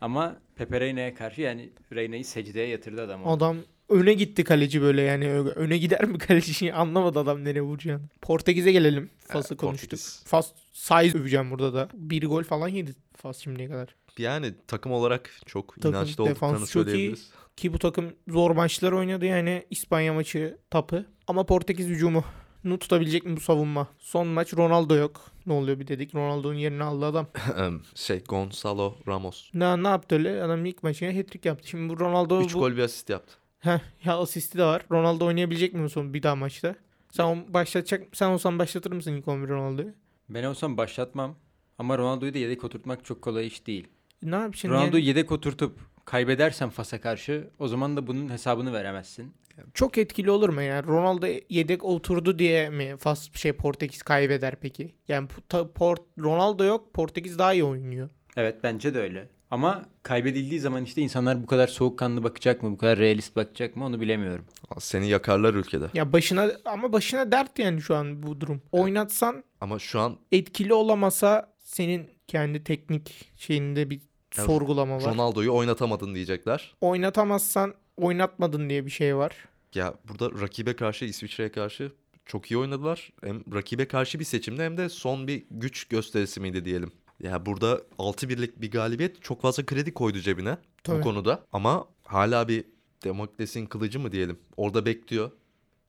Ama 0.00 0.36
Pepe 0.56 0.80
Reyna'ya 0.80 1.14
karşı 1.14 1.40
yani 1.40 1.70
Reyna'yı 1.92 2.24
secdeye 2.24 2.68
yatırdı 2.68 3.02
adam. 3.02 3.22
orada. 3.22 3.32
Adam 3.32 3.56
öne 3.88 4.14
gitti 4.14 4.44
kaleci 4.44 4.82
böyle 4.82 5.02
yani 5.02 5.28
öne 5.30 5.78
gider 5.78 6.04
mi 6.04 6.18
kaleci 6.28 6.74
anlamadı 6.74 7.18
adam 7.18 7.44
nereye 7.44 7.62
vuracağını. 7.62 8.02
Portekiz'e 8.20 8.72
gelelim. 8.72 9.10
Fas'ı 9.18 9.56
konuştuk. 9.56 9.90
Portekiz. 9.90 10.22
Fas 10.26 10.52
size 10.72 11.18
öveceğim 11.18 11.50
burada 11.50 11.74
da. 11.74 11.88
Bir 11.94 12.26
gol 12.26 12.42
falan 12.42 12.68
yedi 12.68 12.94
Fas 13.16 13.38
şimdiye 13.38 13.68
kadar. 13.68 13.94
Yani 14.18 14.54
takım 14.66 14.92
olarak 14.92 15.30
çok 15.46 15.74
Takım, 15.74 15.90
inançlı 15.90 16.24
olduklarını 16.24 16.66
söyleyebiliriz. 16.66 17.30
Ki 17.56 17.72
bu 17.72 17.78
takım 17.78 18.12
zor 18.28 18.50
maçlar 18.50 18.92
oynadı 18.92 19.24
yani 19.24 19.64
İspanya 19.70 20.14
maçı 20.14 20.58
tapı. 20.70 21.06
Ama 21.26 21.46
Portekiz 21.46 21.88
hücumu 21.88 22.24
nu 22.64 22.78
tutabilecek 22.78 23.24
mi 23.24 23.36
bu 23.36 23.40
savunma? 23.40 23.88
Son 23.98 24.26
maç 24.26 24.54
Ronaldo 24.54 24.96
yok. 24.96 25.20
Ne 25.46 25.52
oluyor 25.52 25.80
bir 25.80 25.86
dedik. 25.86 26.14
Ronaldo'nun 26.14 26.54
yerini 26.54 26.82
aldı 26.84 27.06
adam. 27.06 27.26
şey 27.94 28.24
Gonzalo 28.24 28.94
Ramos. 29.08 29.50
Ne, 29.54 29.82
ne 29.82 29.88
yaptı 29.88 30.14
öyle? 30.14 30.42
Adam 30.42 30.64
ilk 30.64 30.82
maçına 30.82 31.08
hat-trick 31.08 31.48
yaptı. 31.48 31.68
Şimdi 31.68 31.92
bu 31.92 32.00
Ronaldo 32.00 32.42
3 32.42 32.54
bu... 32.54 32.58
gol 32.58 32.72
bir 32.72 32.82
asist 32.82 33.10
yaptı. 33.10 33.34
Heh, 33.58 33.80
ya 34.04 34.18
asisti 34.18 34.58
de 34.58 34.64
var. 34.64 34.82
Ronaldo 34.90 35.26
oynayabilecek 35.26 35.74
mi 35.74 35.90
son 35.90 36.14
bir 36.14 36.22
daha 36.22 36.36
maçta? 36.36 36.74
Sen 37.10 37.54
başlatacak 37.54 38.08
sen 38.12 38.30
olsan 38.30 38.58
başlatır 38.58 38.92
mısın 38.92 39.12
ilk 39.12 39.28
11 39.28 39.48
Ronaldo'yu? 39.48 39.92
Ben 40.28 40.44
olsam 40.44 40.76
başlatmam. 40.76 41.34
Ama 41.78 41.98
Ronaldo'yu 41.98 42.34
da 42.34 42.38
yedek 42.38 42.64
oturtmak 42.64 43.04
çok 43.04 43.22
kolay 43.22 43.46
iş 43.46 43.66
değil. 43.66 43.88
Ne 44.22 44.36
yapacaksın? 44.36 44.68
Ronaldo'yu 44.68 45.02
yani? 45.02 45.08
yedek 45.08 45.32
oturtup 45.32 45.78
kaybedersen 46.04 46.70
Fas'a 46.70 47.00
karşı 47.00 47.50
o 47.58 47.68
zaman 47.68 47.96
da 47.96 48.06
bunun 48.06 48.30
hesabını 48.30 48.72
veremezsin. 48.72 49.32
Çok 49.74 49.98
etkili 49.98 50.30
olur 50.30 50.48
mu 50.48 50.62
yani? 50.62 50.86
Ronaldo 50.86 51.26
yedek 51.48 51.84
oturdu 51.84 52.38
diye 52.38 52.70
mi 52.70 52.96
Fas 52.98 53.32
şey 53.34 53.52
Portekiz 53.52 54.02
kaybeder 54.02 54.56
peki? 54.60 54.94
Yani 55.08 55.28
Port 55.74 56.02
Ronaldo 56.18 56.64
yok. 56.64 56.94
Portekiz 56.94 57.38
daha 57.38 57.52
iyi 57.52 57.64
oynuyor. 57.64 58.08
Evet 58.36 58.56
bence 58.62 58.94
de 58.94 59.00
öyle. 59.00 59.28
Ama 59.50 59.84
kaybedildiği 60.02 60.60
zaman 60.60 60.84
işte 60.84 61.02
insanlar 61.02 61.42
bu 61.42 61.46
kadar 61.46 61.66
soğukkanlı 61.66 62.24
bakacak 62.24 62.62
mı, 62.62 62.70
bu 62.70 62.78
kadar 62.78 62.98
realist 62.98 63.36
bakacak 63.36 63.76
mı 63.76 63.84
onu 63.84 64.00
bilemiyorum. 64.00 64.44
Seni 64.78 65.08
yakarlar 65.08 65.54
ülkede. 65.54 65.84
Ya 65.94 66.12
başına 66.12 66.50
ama 66.64 66.92
başına 66.92 67.32
dert 67.32 67.58
yani 67.58 67.80
şu 67.80 67.94
an 67.96 68.22
bu 68.22 68.40
durum. 68.40 68.62
Oynatsan 68.72 69.44
Ama 69.60 69.78
şu 69.78 70.00
an 70.00 70.16
etkili 70.32 70.74
olamasa 70.74 71.54
senin 71.58 72.10
kendi 72.26 72.64
teknik 72.64 73.32
şeyinde 73.36 73.90
bir 73.90 74.00
Ya 74.36 74.44
sorgulama 74.44 74.96
var. 74.96 75.14
Ronaldo'yu 75.14 75.52
oynatamadın 75.52 76.14
diyecekler. 76.14 76.74
Oynatamazsan 76.80 77.74
oynatmadın 77.96 78.70
diye 78.70 78.86
bir 78.86 78.90
şey 78.90 79.16
var. 79.16 79.36
Ya 79.74 79.94
burada 80.08 80.40
rakibe 80.40 80.76
karşı 80.76 81.04
İsviçre'ye 81.04 81.52
karşı 81.52 81.92
çok 82.26 82.50
iyi 82.50 82.58
oynadılar. 82.58 83.12
Hem 83.24 83.54
rakibe 83.54 83.88
karşı 83.88 84.18
bir 84.18 84.24
seçimde 84.24 84.64
hem 84.64 84.76
de 84.76 84.88
son 84.88 85.26
bir 85.26 85.44
güç 85.50 85.84
gösterisi 85.84 86.40
miydi 86.40 86.64
diyelim. 86.64 86.92
Ya 87.22 87.46
burada 87.46 87.80
6-1'lik 87.98 88.60
bir 88.60 88.70
galibiyet 88.70 89.22
çok 89.22 89.42
fazla 89.42 89.66
kredi 89.66 89.94
koydu 89.94 90.20
cebine 90.20 90.58
Tabii. 90.84 90.98
bu 90.98 91.02
konuda. 91.02 91.44
Ama 91.52 91.86
hala 92.04 92.48
bir 92.48 92.64
demokrasinin 93.04 93.66
kılıcı 93.66 94.00
mı 94.00 94.12
diyelim. 94.12 94.38
Orada 94.56 94.86
bekliyor. 94.86 95.30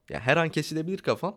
Ya 0.10 0.20
her 0.20 0.38
an 0.38 0.50
kesilebilir 0.50 0.98
kafan. 0.98 1.36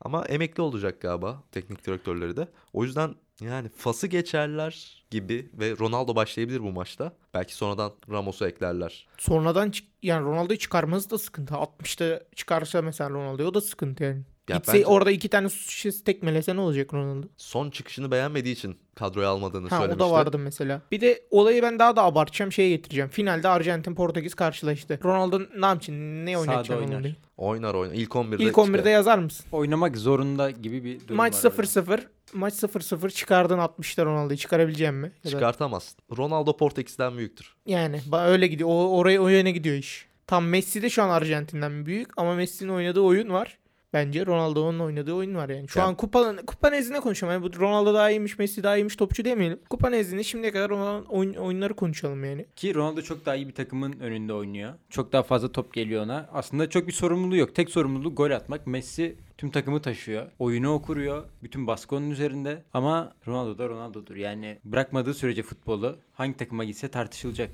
Ama 0.00 0.24
emekli 0.24 0.62
olacak 0.62 1.00
galiba 1.00 1.42
teknik 1.52 1.86
direktörleri 1.86 2.36
de. 2.36 2.48
O 2.72 2.84
yüzden 2.84 3.14
yani 3.40 3.68
Fas'ı 3.76 4.06
geçerler 4.06 5.04
gibi 5.10 5.50
ve 5.54 5.70
Ronaldo 5.78 6.16
başlayabilir 6.16 6.62
bu 6.62 6.72
maçta. 6.72 7.12
Belki 7.34 7.54
sonradan 7.54 7.92
Ramos'u 8.10 8.46
eklerler. 8.46 9.06
Sonradan 9.18 9.70
çık- 9.70 9.88
yani 10.02 10.24
Ronaldo'yu 10.24 10.58
çıkarması 10.58 11.10
da 11.10 11.18
sıkıntı. 11.18 11.54
60'ta 11.54 12.20
çıkarsa 12.36 12.82
mesela 12.82 13.10
Ronaldo'yu 13.10 13.48
o 13.48 13.54
da 13.54 13.60
sıkıntı 13.60 14.04
yani. 14.04 14.22
Ya 14.48 14.56
Gitse 14.56 14.72
bence- 14.72 14.86
orada 14.86 15.10
iki 15.10 15.28
tane 15.28 15.48
su 15.48 15.70
şişesi 15.70 16.04
tekmelese 16.04 16.56
ne 16.56 16.60
olacak 16.60 16.94
Ronaldo? 16.94 17.26
Son 17.36 17.70
çıkışını 17.70 18.10
beğenmediği 18.10 18.54
için 18.54 18.76
kadroya 18.94 19.28
almadığını 19.28 19.68
Ha 19.68 19.76
o 19.76 19.78
söylemişti. 19.78 19.98
da 20.00 20.10
vardı 20.10 20.38
mesela. 20.38 20.80
Bir 20.92 21.00
de 21.00 21.22
olayı 21.30 21.62
ben 21.62 21.78
daha 21.78 21.96
da 21.96 22.02
abartacağım 22.02 22.52
şeye 22.52 22.68
getireceğim. 22.70 23.08
Finalde 23.10 23.48
Arjantin 23.48 23.94
Portekiz 23.94 24.34
karşılaştı. 24.34 25.00
Ronaldo 25.04 25.40
ne 25.60 25.66
yapacak? 25.66 25.96
Ne 25.98 26.38
oynatacak 26.38 26.78
oynar. 26.78 26.90
Ronaldo'yu? 26.92 27.14
Oynar 27.36 27.74
oynar. 27.74 27.94
İlk 27.94 28.10
11'de 28.16 28.44
İlk 28.44 28.58
11'de 28.58 28.78
çıkar. 28.78 28.90
yazar 28.90 29.18
mısın? 29.18 29.46
Oynamak 29.52 29.96
zorunda 29.96 30.50
gibi 30.50 30.84
bir 30.84 31.00
durum 31.04 31.16
Maç 31.16 31.34
var 31.34 31.38
orada. 31.50 31.62
0-0. 31.62 32.00
Maç 32.34 32.54
0-0 32.54 33.10
çıkardın 33.10 33.58
60'ta 33.58 34.04
Ronaldo'yu 34.04 34.38
çıkarabileceğim 34.38 34.94
mi? 34.96 35.12
Ya 35.24 35.24
da- 35.24 35.30
Çıkartamazsın. 35.30 35.98
Ronaldo 36.16 36.56
Portekiz'den 36.56 37.16
büyüktür. 37.18 37.54
Yani 37.66 38.00
ba- 38.10 38.26
öyle 38.28 38.46
gidiyor. 38.46 38.68
O, 38.72 38.88
oraya 38.98 39.20
o 39.22 39.28
yöne 39.28 39.50
gidiyor 39.50 39.76
iş. 39.76 40.06
Tam 40.26 40.46
Messi 40.46 40.82
de 40.82 40.90
şu 40.90 41.02
an 41.02 41.08
Arjantin'den 41.08 41.86
büyük 41.86 42.08
ama 42.18 42.34
Messi'nin 42.34 42.68
oynadığı 42.72 43.00
oyun 43.00 43.28
var. 43.30 43.58
Bence 43.92 44.26
Ronaldo'nun 44.26 44.78
oynadığı 44.78 45.12
oyun 45.12 45.34
var 45.34 45.48
yani. 45.48 45.68
Şu 45.68 45.78
Ya- 45.78 45.84
an 45.84 45.94
kupa 45.94 46.36
kupa 46.46 46.70
nezdinde 46.70 47.00
konuşalım. 47.00 47.32
Yani 47.32 47.42
bu 47.42 47.60
Ronaldo 47.60 47.94
daha 47.94 48.10
iyiymiş, 48.10 48.38
Messi 48.38 48.62
daha 48.62 48.76
iyiymiş 48.76 48.96
topçu 48.96 49.24
demeyelim. 49.24 49.60
Kupa 49.70 49.90
nezdinde 49.90 50.24
şimdiye 50.24 50.52
kadar 50.52 50.70
olan 50.70 51.04
oyun, 51.04 51.34
oyunları 51.34 51.74
konuşalım 51.76 52.24
yani. 52.24 52.46
Ki 52.56 52.74
Ronaldo 52.74 53.02
çok 53.02 53.26
daha 53.26 53.34
iyi 53.36 53.48
bir 53.48 53.54
takımın 53.54 53.92
önünde 54.00 54.32
oynuyor. 54.32 54.74
Çok 54.90 55.12
daha 55.12 55.22
fazla 55.22 55.52
top 55.52 55.74
geliyor 55.74 56.02
ona. 56.04 56.28
Aslında 56.32 56.70
çok 56.70 56.86
bir 56.86 56.92
sorumluluğu 56.92 57.36
yok. 57.36 57.54
Tek 57.54 57.70
sorumluluğu 57.70 58.14
gol 58.14 58.30
atmak. 58.30 58.66
Messi 58.66 59.16
tüm 59.38 59.50
takımı 59.50 59.82
taşıyor. 59.82 60.30
Oyunu 60.38 60.72
okuruyor. 60.72 61.24
Bütün 61.42 61.66
baskı 61.66 61.96
onun 61.96 62.10
üzerinde. 62.10 62.64
Ama 62.74 63.12
Ronaldo 63.26 63.58
da 63.58 63.68
Ronaldo'dur. 63.68 64.16
Yani 64.16 64.58
bırakmadığı 64.64 65.14
sürece 65.14 65.42
futbolu 65.42 65.98
hangi 66.12 66.36
takıma 66.36 66.64
gitse 66.64 66.88
tartışılacak. 66.88 67.50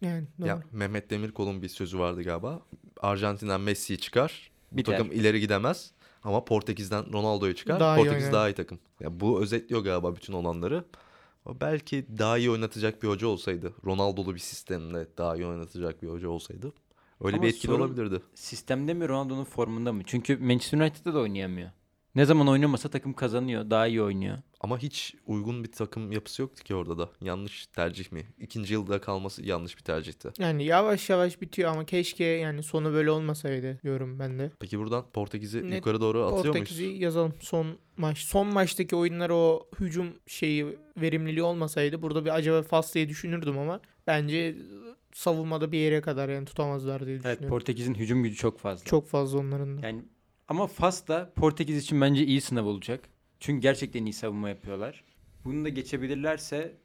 Yani 0.00 0.26
doğru. 0.40 0.48
Ya 0.48 0.62
Mehmet 0.72 1.10
Demirkol'un 1.10 1.62
bir 1.62 1.68
sözü 1.68 1.98
vardı 1.98 2.22
galiba. 2.22 2.62
Arjantin'den 3.00 3.60
Messi'yi 3.60 3.98
çıkar. 3.98 4.50
Bu 4.72 4.76
Biter. 4.76 4.92
takım 4.92 5.12
ileri 5.12 5.40
gidemez. 5.40 5.92
Ama 6.22 6.44
Portekiz'den 6.44 7.12
Ronaldo'yu 7.12 7.54
çıkar. 7.54 7.80
Daha 7.80 7.96
iyi 7.96 7.98
Portekiz 7.98 8.22
oynar. 8.22 8.32
daha 8.32 8.48
iyi 8.48 8.54
takım. 8.54 8.78
Ya 9.00 9.20
bu 9.20 9.42
özetliyor 9.42 9.84
galiba 9.84 10.16
bütün 10.16 10.32
olanları. 10.32 10.84
Belki 11.60 12.06
daha 12.18 12.38
iyi 12.38 12.50
oynatacak 12.50 13.02
bir 13.02 13.08
hoca 13.08 13.26
olsaydı. 13.26 13.72
Ronaldo'lu 13.86 14.34
bir 14.34 14.40
sistemle 14.40 15.06
daha 15.18 15.36
iyi 15.36 15.46
oynatacak 15.46 16.02
bir 16.02 16.08
hoca 16.08 16.28
olsaydı. 16.28 16.72
Öyle 17.24 17.36
Ama 17.36 17.42
bir 17.42 17.48
etkili 17.48 17.72
sorun- 17.72 17.80
olabilirdi. 17.80 18.22
Sistemde 18.34 18.94
mi 18.94 19.08
Ronaldo'nun 19.08 19.44
formunda 19.44 19.92
mı? 19.92 20.02
Çünkü 20.06 20.36
Manchester 20.36 20.78
United'da 20.78 21.14
da 21.14 21.18
oynayamıyor. 21.18 21.70
Ne 22.14 22.24
zaman 22.24 22.48
oynamasa 22.48 22.88
takım 22.88 23.12
kazanıyor. 23.12 23.70
Daha 23.70 23.86
iyi 23.86 24.02
oynuyor. 24.02 24.38
Ama 24.60 24.78
hiç 24.78 25.14
uygun 25.26 25.64
bir 25.64 25.72
takım 25.72 26.12
yapısı 26.12 26.42
yoktu 26.42 26.64
ki 26.64 26.74
orada 26.74 26.98
da. 26.98 27.08
Yanlış 27.20 27.66
tercih 27.66 28.12
mi? 28.12 28.22
İkinci 28.38 28.72
yılda 28.74 29.00
kalması 29.00 29.42
yanlış 29.46 29.76
bir 29.78 29.82
tercihti. 29.82 30.28
Yani 30.38 30.64
yavaş 30.64 31.10
yavaş 31.10 31.40
bitiyor 31.40 31.70
ama 31.70 31.84
keşke 31.86 32.24
yani 32.24 32.62
sonu 32.62 32.92
böyle 32.92 33.10
olmasaydı 33.10 33.78
diyorum 33.82 34.18
ben 34.18 34.38
de. 34.38 34.50
Peki 34.60 34.78
buradan 34.78 35.04
Portekiz'i 35.12 35.70
Net 35.70 35.74
yukarı 35.76 36.00
doğru 36.00 36.24
atıyor 36.24 36.54
Portekiz'i 36.54 36.84
muyuz? 36.86 37.00
yazalım 37.00 37.32
son 37.40 37.66
maç. 37.96 38.18
Son 38.18 38.46
maçtaki 38.46 38.96
oyunlar 38.96 39.30
o 39.30 39.68
hücum 39.80 40.06
şeyi 40.26 40.78
verimliliği 40.96 41.42
olmasaydı 41.42 42.02
burada 42.02 42.24
bir 42.24 42.34
acaba 42.34 42.62
Fas 42.62 42.94
diye 42.94 43.08
düşünürdüm 43.08 43.58
ama 43.58 43.80
bence 44.06 44.56
savunmada 45.14 45.72
bir 45.72 45.78
yere 45.78 46.00
kadar 46.00 46.28
yani 46.28 46.44
tutamazlar 46.44 47.06
diye 47.06 47.14
Evet 47.16 47.24
düşünüyorum. 47.24 47.48
Portekiz'in 47.48 47.94
hücum 47.94 48.22
gücü 48.22 48.36
çok 48.36 48.58
fazla. 48.58 48.84
Çok 48.84 49.08
fazla 49.08 49.38
onların 49.38 49.78
da. 49.82 49.86
Yani 49.86 50.02
ama 50.48 50.66
Fas 50.66 51.08
da 51.08 51.32
Portekiz 51.36 51.76
için 51.76 52.00
bence 52.00 52.24
iyi 52.24 52.40
sınav 52.40 52.64
olacak. 52.66 53.00
Çünkü 53.40 53.60
gerçekten 53.60 54.04
iyi 54.04 54.12
savunma 54.12 54.48
yapıyorlar. 54.48 55.04
Bunu 55.44 55.64
da 55.64 55.68
geçebilirlerse 55.68 56.76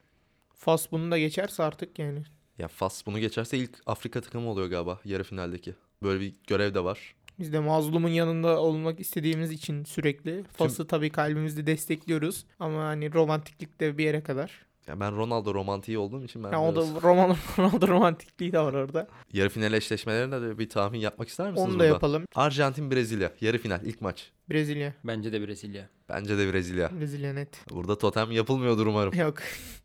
Fas 0.53 0.91
bunu 0.91 1.11
da 1.11 1.17
geçerse 1.17 1.63
artık 1.63 1.99
yani. 1.99 2.23
Ya 2.57 2.67
Fas 2.67 3.05
bunu 3.05 3.19
geçerse 3.19 3.57
ilk 3.57 3.81
Afrika 3.85 4.21
takımı 4.21 4.49
oluyor 4.49 4.67
galiba 4.67 4.99
yarı 5.05 5.23
finaldeki. 5.23 5.75
Böyle 6.03 6.19
bir 6.19 6.33
görev 6.47 6.73
de 6.73 6.83
var. 6.83 7.15
Biz 7.39 7.53
de 7.53 7.59
mazlumun 7.59 8.09
yanında 8.09 8.59
olmak 8.61 8.99
istediğimiz 8.99 9.51
için 9.51 9.83
sürekli 9.83 10.43
Fas'ı 10.43 10.87
tabii 10.87 11.09
kalbimizde 11.09 11.67
destekliyoruz 11.67 12.45
ama 12.59 12.83
hani 12.83 13.13
romantiklik 13.13 13.79
de 13.79 13.97
bir 13.97 14.03
yere 14.03 14.23
kadar. 14.23 14.68
Ya 14.89 14.99
ben 14.99 15.15
Ronaldo 15.17 15.54
romantiği 15.54 15.97
olduğum 15.97 16.23
için 16.25 16.43
ben 16.43 16.52
Yani 16.52 16.65
o 16.67 16.75
da 16.75 17.02
roman 17.02 17.36
Ronaldo 17.60 17.88
romantikliği 17.88 18.52
de 18.54 18.60
var 18.60 18.73
orada. 18.73 19.08
yarı 19.34 19.49
final 19.49 19.73
eşleşmelerine 19.73 20.41
de 20.41 20.60
bir 20.60 20.69
tahmin 20.69 20.99
yapmak 20.99 21.28
ister 21.30 21.52
misiniz 21.52 21.65
Onu 21.67 21.73
da 21.73 21.80
burada? 21.80 21.86
yapalım. 21.93 22.25
Arjantin 22.36 22.91
Brezilya 22.91 23.32
yarı 23.41 23.58
final 23.58 23.80
ilk 23.86 24.02
maç. 24.02 24.32
Brezilya. 24.49 24.93
bence 25.04 25.32
de 25.34 25.47
Brezilya. 25.47 25.89
Bence 26.10 26.38
de 26.38 26.54
Brezilya. 26.54 26.89
Brezilya 26.99 27.34
net. 27.34 27.69
Burada 27.71 27.97
totem 27.97 28.32
yapılmıyordur 28.32 28.88
umarım. 28.88 29.13
Yok. 29.13 29.36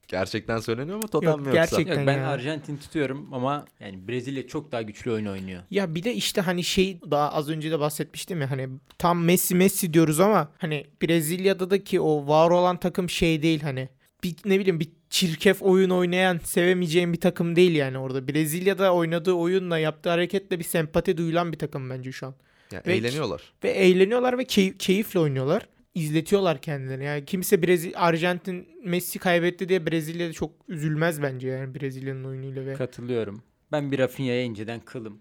Gerçekten 0.09 0.59
söyleniyor 0.61 0.97
mu 0.97 1.09
totem 1.09 1.31
Yok, 1.31 1.40
mi 1.40 1.47
yoksa? 1.47 1.61
gerçek- 1.79 1.97
Yok 1.97 2.07
ben 2.07 2.19
ya. 2.19 2.29
Arjantin 2.29 2.77
tutuyorum 2.77 3.29
ama 3.35 3.64
yani 3.81 4.09
Brezilya 4.09 4.47
çok 4.47 4.73
daha 4.73 4.83
güçlü 4.83 5.11
oyun 5.12 5.27
oynuyor. 5.27 5.62
Ya 5.71 5.95
bir 5.95 6.03
de 6.03 6.14
işte 6.14 6.40
hani 6.40 6.64
şey 6.64 7.01
daha 7.11 7.33
az 7.33 7.49
önce 7.49 7.71
de 7.71 7.81
bahsetmiştim 7.81 8.40
ya 8.40 8.51
hani 8.51 8.69
tam 8.99 9.25
Messi 9.25 9.55
Messi 9.55 9.95
diyoruz 9.95 10.21
ama 10.21 10.49
hani 10.59 10.87
Brezilya'da 11.03 11.71
da 11.71 11.85
ki 11.85 12.01
o 12.01 12.27
var 12.29 12.51
olan 12.51 12.81
takım 12.81 13.11
şey 13.11 13.43
değil 13.43 13.61
hani 13.62 13.88
bir 14.25 14.35
ne 14.45 14.59
bileyim 14.61 14.81
bir 14.81 14.89
çirkef 15.11 15.63
oyun 15.63 15.91
oynayan 15.91 16.39
sevemeyeceğim 16.45 17.13
bir 17.13 17.21
takım 17.21 17.57
değil 17.57 17.73
yani 17.75 17.99
orada. 17.99 18.29
Brezilya'da 18.29 18.95
oynadığı 18.95 19.33
oyunla 19.33 19.79
yaptığı 19.79 20.11
hareketle 20.11 20.59
bir 20.59 20.65
sempati 20.65 21.17
duyulan 21.17 21.53
bir 21.53 21.59
takım 21.59 21.91
bence 21.91 22.13
şu 22.13 22.27
an. 22.27 22.35
Ya 22.73 22.83
Ve- 22.87 22.95
eğleniyorlar. 22.97 23.53
Ve 23.65 23.71
eğleniyorlar 23.71 24.39
ve 24.39 24.43
key- 24.43 24.77
keyifle 24.79 25.21
oynuyorlar. 25.21 25.69
İzletiyorlar 25.95 26.61
kendilerini. 26.61 27.05
Yani 27.05 27.25
kimse 27.25 27.63
Brezilya 27.63 27.99
Arjantin 28.01 28.69
Messi 28.85 29.19
kaybetti 29.19 29.69
diye 29.69 29.87
Brezilya'da 29.87 30.33
çok 30.33 30.53
üzülmez 30.69 31.23
bence 31.23 31.49
yani 31.49 31.75
Brezilya'nın 31.75 32.25
oyunuyla 32.25 32.67
ve 32.67 32.75
Katılıyorum. 32.75 33.43
Ben 33.73 33.93
bir 33.93 33.99
Rafinha'ya 33.99 34.43
inceden 34.43 34.81
kılım. 34.81 35.21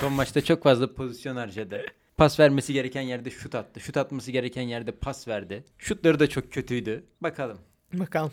Son 0.00 0.12
maçta 0.12 0.40
çok 0.44 0.62
fazla 0.62 0.94
pozisyon 0.94 1.36
harcadı. 1.36 1.82
Pas 2.16 2.40
vermesi 2.40 2.72
gereken 2.72 3.02
yerde 3.02 3.30
şut 3.30 3.54
attı. 3.54 3.80
Şut 3.80 3.96
atması 3.96 4.30
gereken 4.30 4.62
yerde 4.62 4.92
pas 4.92 5.28
verdi. 5.28 5.64
Şutları 5.78 6.18
da 6.20 6.26
çok 6.28 6.52
kötüydü. 6.52 7.04
Bakalım. 7.20 7.58
Bakalım. 7.92 8.32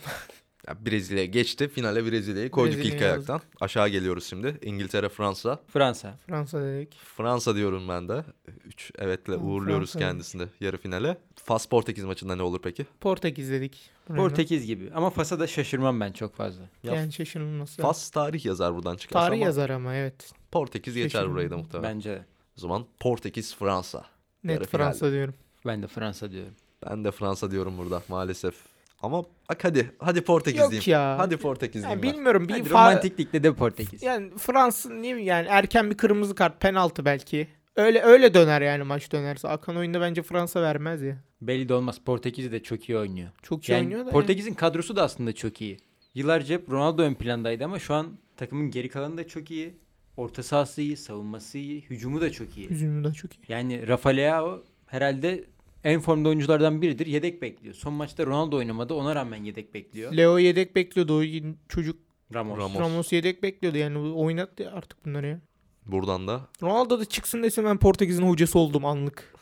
Ya 0.68 0.86
Brezilya 0.86 1.26
geçti. 1.26 1.68
Finale 1.68 2.06
Brezilya'yı 2.12 2.52
koyduk 2.52 2.76
ilk 2.76 2.84
Brezilya'yı 2.84 3.14
ayaktan. 3.14 3.42
Aşağı 3.62 3.90
geliyoruz 3.90 4.26
şimdi. 4.26 4.58
İngiltere, 4.62 5.10
Fransa. 5.10 5.60
Fransa. 5.68 6.18
Fransa 6.28 6.62
dedik. 6.62 7.00
Fransa 7.18 7.56
diyorum 7.56 7.90
ben 7.90 8.10
de. 8.10 8.24
3 8.66 8.92
evetle 9.00 9.34
Tamam, 9.34 9.50
uğurluyoruz 9.50 9.92
Fransa 9.94 10.08
kendisini 10.08 10.44
yarı 10.60 10.78
finale. 10.78 11.18
Fas 11.36 11.66
Portekiz 11.66 12.04
maçında 12.04 12.36
ne 12.36 12.42
olur 12.42 12.60
peki? 12.64 12.86
Portekiz 13.00 13.52
dedik. 13.52 13.90
Buraya. 14.10 14.18
Portekiz 14.18 14.66
gibi. 14.66 14.92
Ama 14.94 15.10
Fas'a 15.10 15.40
da 15.40 15.48
şaşırmam 15.48 16.00
ben 16.00 16.12
çok 16.12 16.36
fazla. 16.36 16.64
Ya 16.84 16.94
Yani 16.96 17.12
şaşırılması. 17.14 17.82
Fas 17.82 18.10
tarih 18.10 18.46
yazar 18.46 18.76
buradan 18.76 18.96
çıkarsa 18.96 19.26
Tarih 19.28 19.38
ama 19.38 19.46
yazar 19.46 19.70
ama 19.70 19.96
evet. 19.96 20.32
Portekiz 20.52 20.96
geçer 20.96 21.10
Şaşırmam. 21.10 21.34
burayı 21.34 21.50
da 21.50 21.58
muhtemelen. 21.58 21.96
Bence 21.96 22.10
de. 22.10 22.26
O 22.58 22.62
zaman 22.62 22.86
Portekiz, 23.00 23.56
Fransa. 23.56 24.06
Yarı 24.44 24.60
Net 24.60 24.70
final. 24.70 24.84
Fransa 24.84 25.12
diyorum. 25.12 25.34
Ben 25.66 25.84
de 25.84 25.88
Fransa 25.88 26.32
diyorum. 26.32 26.54
Ben 26.90 27.04
de 27.06 27.12
Fransa 27.12 27.52
diyorum 27.52 27.78
burada 27.78 28.04
maalesef. 28.10 28.71
Ama 29.04 29.24
bak 29.50 29.64
hadi. 29.64 29.92
Hadi 30.00 30.22
Portekiz 30.22 30.60
Yok 30.62 30.72
diyeyim. 30.72 30.90
ya. 30.92 31.18
Hadi 31.20 31.38
Portekiz 31.38 31.84
Yani 31.84 31.90
diyeyim 31.92 32.04
ben. 32.04 32.14
bilmiyorum 32.14 32.48
bir 32.48 32.54
Hadi 32.54 32.62
fa- 32.64 32.70
romantik 32.70 33.20
ligde 33.20 33.44
de 33.44 33.54
Portekiz. 33.54 34.04
yani 34.04 34.30
Fransa 34.38 34.90
niye 34.94 35.22
yani 35.24 35.48
erken 35.50 35.90
bir 35.92 35.98
kırmızı 35.98 36.36
kart 36.36 36.62
penaltı 36.62 37.06
belki. 37.06 37.48
Öyle 37.76 38.02
öyle 38.02 38.34
döner 38.34 38.62
yani 38.62 38.84
maç 38.84 39.12
dönerse. 39.12 39.48
Akan 39.48 39.78
oyunda 39.78 40.02
bence 40.02 40.22
Fransa 40.24 40.62
vermez 40.62 41.02
ya. 41.02 41.18
Belli 41.42 41.70
de 41.70 41.74
olmaz. 41.74 42.00
Portekiz 42.06 42.52
de 42.52 42.64
çok 42.64 42.90
iyi 42.90 42.98
oynuyor. 42.98 43.30
Çok 43.42 43.70
iyi 43.70 43.72
Yani 43.72 43.82
oynuyor 43.84 44.00
da. 44.00 44.04
yani. 44.04 44.12
Portekiz'in 44.12 44.54
kadrosu 44.54 44.96
da 44.96 45.04
aslında 45.04 45.34
çok 45.36 45.62
iyi. 45.62 45.78
Yıllarca 46.16 46.56
hep 46.56 46.70
Ronaldo 46.72 47.02
ön 47.02 47.14
plandaydı 47.14 47.66
ama 47.66 47.80
şu 47.80 47.94
an 47.94 48.08
takımın 48.38 48.72
geri 48.72 48.90
kalanı 48.90 49.18
da 49.18 49.28
çok 49.28 49.52
iyi. 49.52 49.74
Orta 50.18 50.44
sahası 50.44 50.82
iyi, 50.82 50.98
savunması 50.98 51.58
iyi, 51.58 51.82
hücumu 51.90 52.22
da 52.22 52.32
çok 52.32 52.58
iyi. 52.58 52.70
Hücumu 52.70 53.04
da 53.04 53.14
çok 53.14 53.34
iyi. 53.34 53.40
Yani 53.48 53.88
Rafa 53.88 54.10
Leao 54.10 54.64
herhalde 54.86 55.44
en 55.84 56.00
formda 56.02 56.30
oyunculardan 56.30 56.82
biridir. 56.82 57.06
Yedek 57.06 57.41
bekliyor. 57.41 57.76
Son 57.76 57.94
maçta 57.94 58.26
Ronaldo 58.26 58.56
oynamadı. 58.58 58.94
Ona 58.94 59.15
rağmen 59.15 59.44
yedek 59.44 59.74
bekliyor. 59.74 60.13
Leo 60.17 60.38
yedek 60.38 60.76
bekliyordu. 60.76 61.13
O 61.20 61.24
çocuk 61.70 62.00
Ramos. 62.34 62.58
Ramos. 62.60 62.80
Ramos 62.80 63.12
yedek 63.13 63.44
bekliyordu 63.44 63.78
yani. 63.78 63.98
Oynattı 63.98 64.72
artık 64.72 65.06
bunları 65.06 65.28
ya. 65.28 65.39
Buradan 65.86 66.28
da 66.28 66.48
Ronaldo 66.63 67.00
da 67.00 67.06
çıksın 67.06 67.44
desin 67.44 67.65
ben 67.65 67.78
Portekiz'in 67.78 68.28
hocası 68.30 68.60
oldum 68.60 68.86
anlık. 68.86 69.34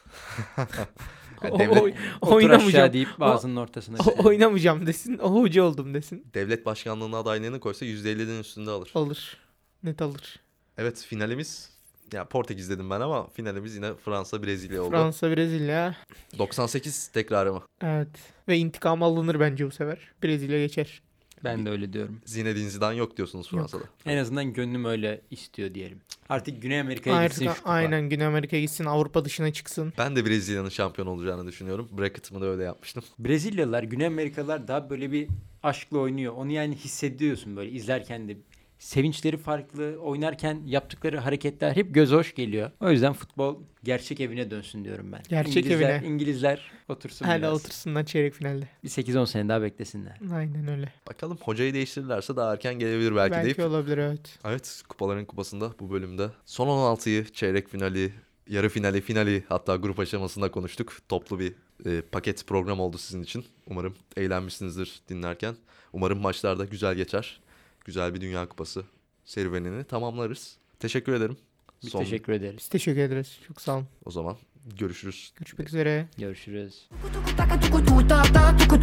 O- 1.51 1.59
devlet- 1.59 1.81
oy- 1.81 1.93
Otur 2.21 2.35
oynamayacağım. 2.35 2.93
deyip 2.93 3.09
ağzının 3.19 3.55
ortasına. 3.55 3.97
O- 4.07 4.27
oynamayacağım 4.27 4.87
desin. 4.87 5.17
O 5.17 5.41
hoca 5.41 5.63
oldum 5.63 5.93
desin. 5.93 6.25
devlet 6.33 6.65
başkanlığına 6.65 7.17
adaylığını 7.17 7.59
koysa 7.59 7.85
%50'den 7.85 8.39
üstünde 8.39 8.71
alır. 8.71 8.91
Alır. 8.95 9.37
Net 9.83 10.01
alır. 10.01 10.39
Evet 10.77 11.05
finalimiz 11.09 11.69
ya 12.13 12.25
Portekiz 12.25 12.69
dedim 12.69 12.89
ben 12.89 13.01
ama 13.01 13.27
finalimiz 13.29 13.75
yine 13.75 13.93
Fransa 14.05 14.43
Brezilya 14.43 14.81
oldu. 14.81 14.89
Fransa, 14.89 15.31
Brezilya. 15.35 15.95
98 16.37 17.07
tekrarı 17.07 17.53
mı? 17.53 17.61
Evet. 17.81 18.07
Ve 18.47 18.57
intikam 18.57 19.03
alınır 19.03 19.39
bence 19.39 19.65
bu 19.65 19.71
sefer. 19.71 19.97
Brezilya 20.23 20.59
geçer. 20.59 21.01
Ben 21.43 21.65
de 21.65 21.69
öyle 21.69 21.93
diyorum. 21.93 22.21
Zinedine 22.25 22.69
Zidane 22.69 22.95
yok 22.95 23.17
diyorsunuz 23.17 23.45
Yok. 23.53 23.61
Fransa'da. 23.61 23.83
En 24.05 24.17
azından 24.17 24.53
gönlüm 24.53 24.85
öyle 24.85 25.21
istiyor 25.31 25.73
diyelim. 25.73 26.01
Artık 26.29 26.61
Güney 26.61 26.79
Amerika'ya 26.79 27.23
gitsin 27.27 27.45
Artık 27.45 27.57
şu 27.57 27.63
kupa. 27.63 27.73
aynen 27.73 28.09
Güney 28.09 28.25
Amerika'ya 28.27 28.61
gitsin. 28.61 28.85
Avrupa 28.85 29.25
dışına 29.25 29.53
çıksın. 29.53 29.93
Ben 29.97 30.15
de 30.15 30.25
Brezilya'nın 30.25 30.69
şampiyon 30.69 31.07
olacağını 31.07 31.47
düşünüyorum. 31.47 31.89
Bracket'ımı 31.97 32.41
da 32.41 32.45
öyle 32.45 32.63
yapmıştım. 32.63 33.03
Brezilyalılar, 33.19 33.83
Güney 33.83 34.07
Amerikalılar 34.07 34.67
daha 34.67 34.89
böyle 34.89 35.11
bir 35.11 35.27
aşkla 35.63 35.97
oynuyor. 35.97 36.33
Onu 36.33 36.51
yani 36.51 36.75
hissediyorsun 36.75 37.55
böyle 37.57 37.71
izlerken 37.71 38.29
de. 38.29 38.37
Sevinçleri 38.79 39.37
farklı, 39.37 39.97
oynarken 40.01 40.61
yaptıkları 40.65 41.17
hareketler 41.17 41.75
hep 41.75 41.93
göz 41.93 42.11
hoş 42.11 42.35
geliyor. 42.35 42.71
O 42.81 42.91
yüzden 42.91 43.13
futbol 43.13 43.57
gerçek 43.83 44.19
evine 44.19 44.51
dönsün 44.51 44.85
diyorum 44.85 45.11
ben. 45.11 45.21
Gerçek 45.29 45.65
İngilizler, 45.65 45.89
evine. 45.95 46.07
İngilizler 46.07 46.71
otursun 46.89 47.25
Hala 47.25 47.37
biraz. 47.37 47.53
otursunlar 47.53 48.05
çeyrek 48.05 48.33
finalde. 48.33 48.67
Bir 48.83 48.89
8-10 48.89 49.27
sene 49.27 49.49
daha 49.49 49.61
beklesinler. 49.61 50.19
Aynen 50.33 50.67
öyle. 50.67 50.93
Bakalım 51.07 51.37
hocayı 51.41 51.73
değiştirirlerse 51.73 52.35
daha 52.35 52.53
erken 52.53 52.79
gelebilir 52.79 53.15
belki, 53.15 53.31
Belki, 53.31 53.45
deyip. 53.45 53.59
olabilir 53.71 53.97
evet. 53.97 54.39
Evet 54.45 54.83
kupaların 54.89 55.25
kupasında 55.25 55.71
bu 55.79 55.91
bölümde 55.91 56.27
son 56.45 56.67
16'yı 56.67 57.25
çeyrek 57.25 57.69
finali, 57.69 58.13
yarı 58.49 58.69
finali, 58.69 59.01
finali 59.01 59.43
hatta 59.49 59.75
grup 59.75 59.99
aşamasında 59.99 60.51
konuştuk. 60.51 60.97
Toplu 61.09 61.39
bir 61.39 61.53
e, 61.85 62.01
paket 62.01 62.47
program 62.47 62.79
oldu 62.79 62.97
sizin 62.97 63.23
için. 63.23 63.45
Umarım 63.67 63.95
eğlenmişsinizdir 64.17 65.01
dinlerken. 65.09 65.55
Umarım 65.93 66.19
maçlarda 66.19 66.65
güzel 66.65 66.95
geçer 66.95 67.39
güzel 67.85 68.13
bir 68.13 68.21
Dünya 68.21 68.49
Kupası 68.49 68.83
serüvenini 69.25 69.83
tamamlarız. 69.83 70.57
Teşekkür 70.79 71.13
ederim. 71.13 71.37
Biz 71.83 71.89
Son... 71.89 71.99
teşekkür 71.99 72.33
ederiz. 72.33 72.57
Biz 72.57 72.67
teşekkür 72.67 73.01
ederiz. 73.01 73.39
Çok 73.47 73.61
sağ 73.61 73.75
olun. 73.75 73.87
O 74.05 74.11
zaman 74.11 74.37
görüşürüz. 74.79 75.33
Görüşmek 75.35 75.67
üzere. 75.67 76.07
Görüşürüz. 76.17 76.87
Tuku 76.89 77.13
tuku 77.13 77.35
taka 77.37 77.59
tuku 77.59 77.81
tu 77.83 78.07
ta 78.07 78.21
ta 78.23 78.57
tuku 78.57 78.79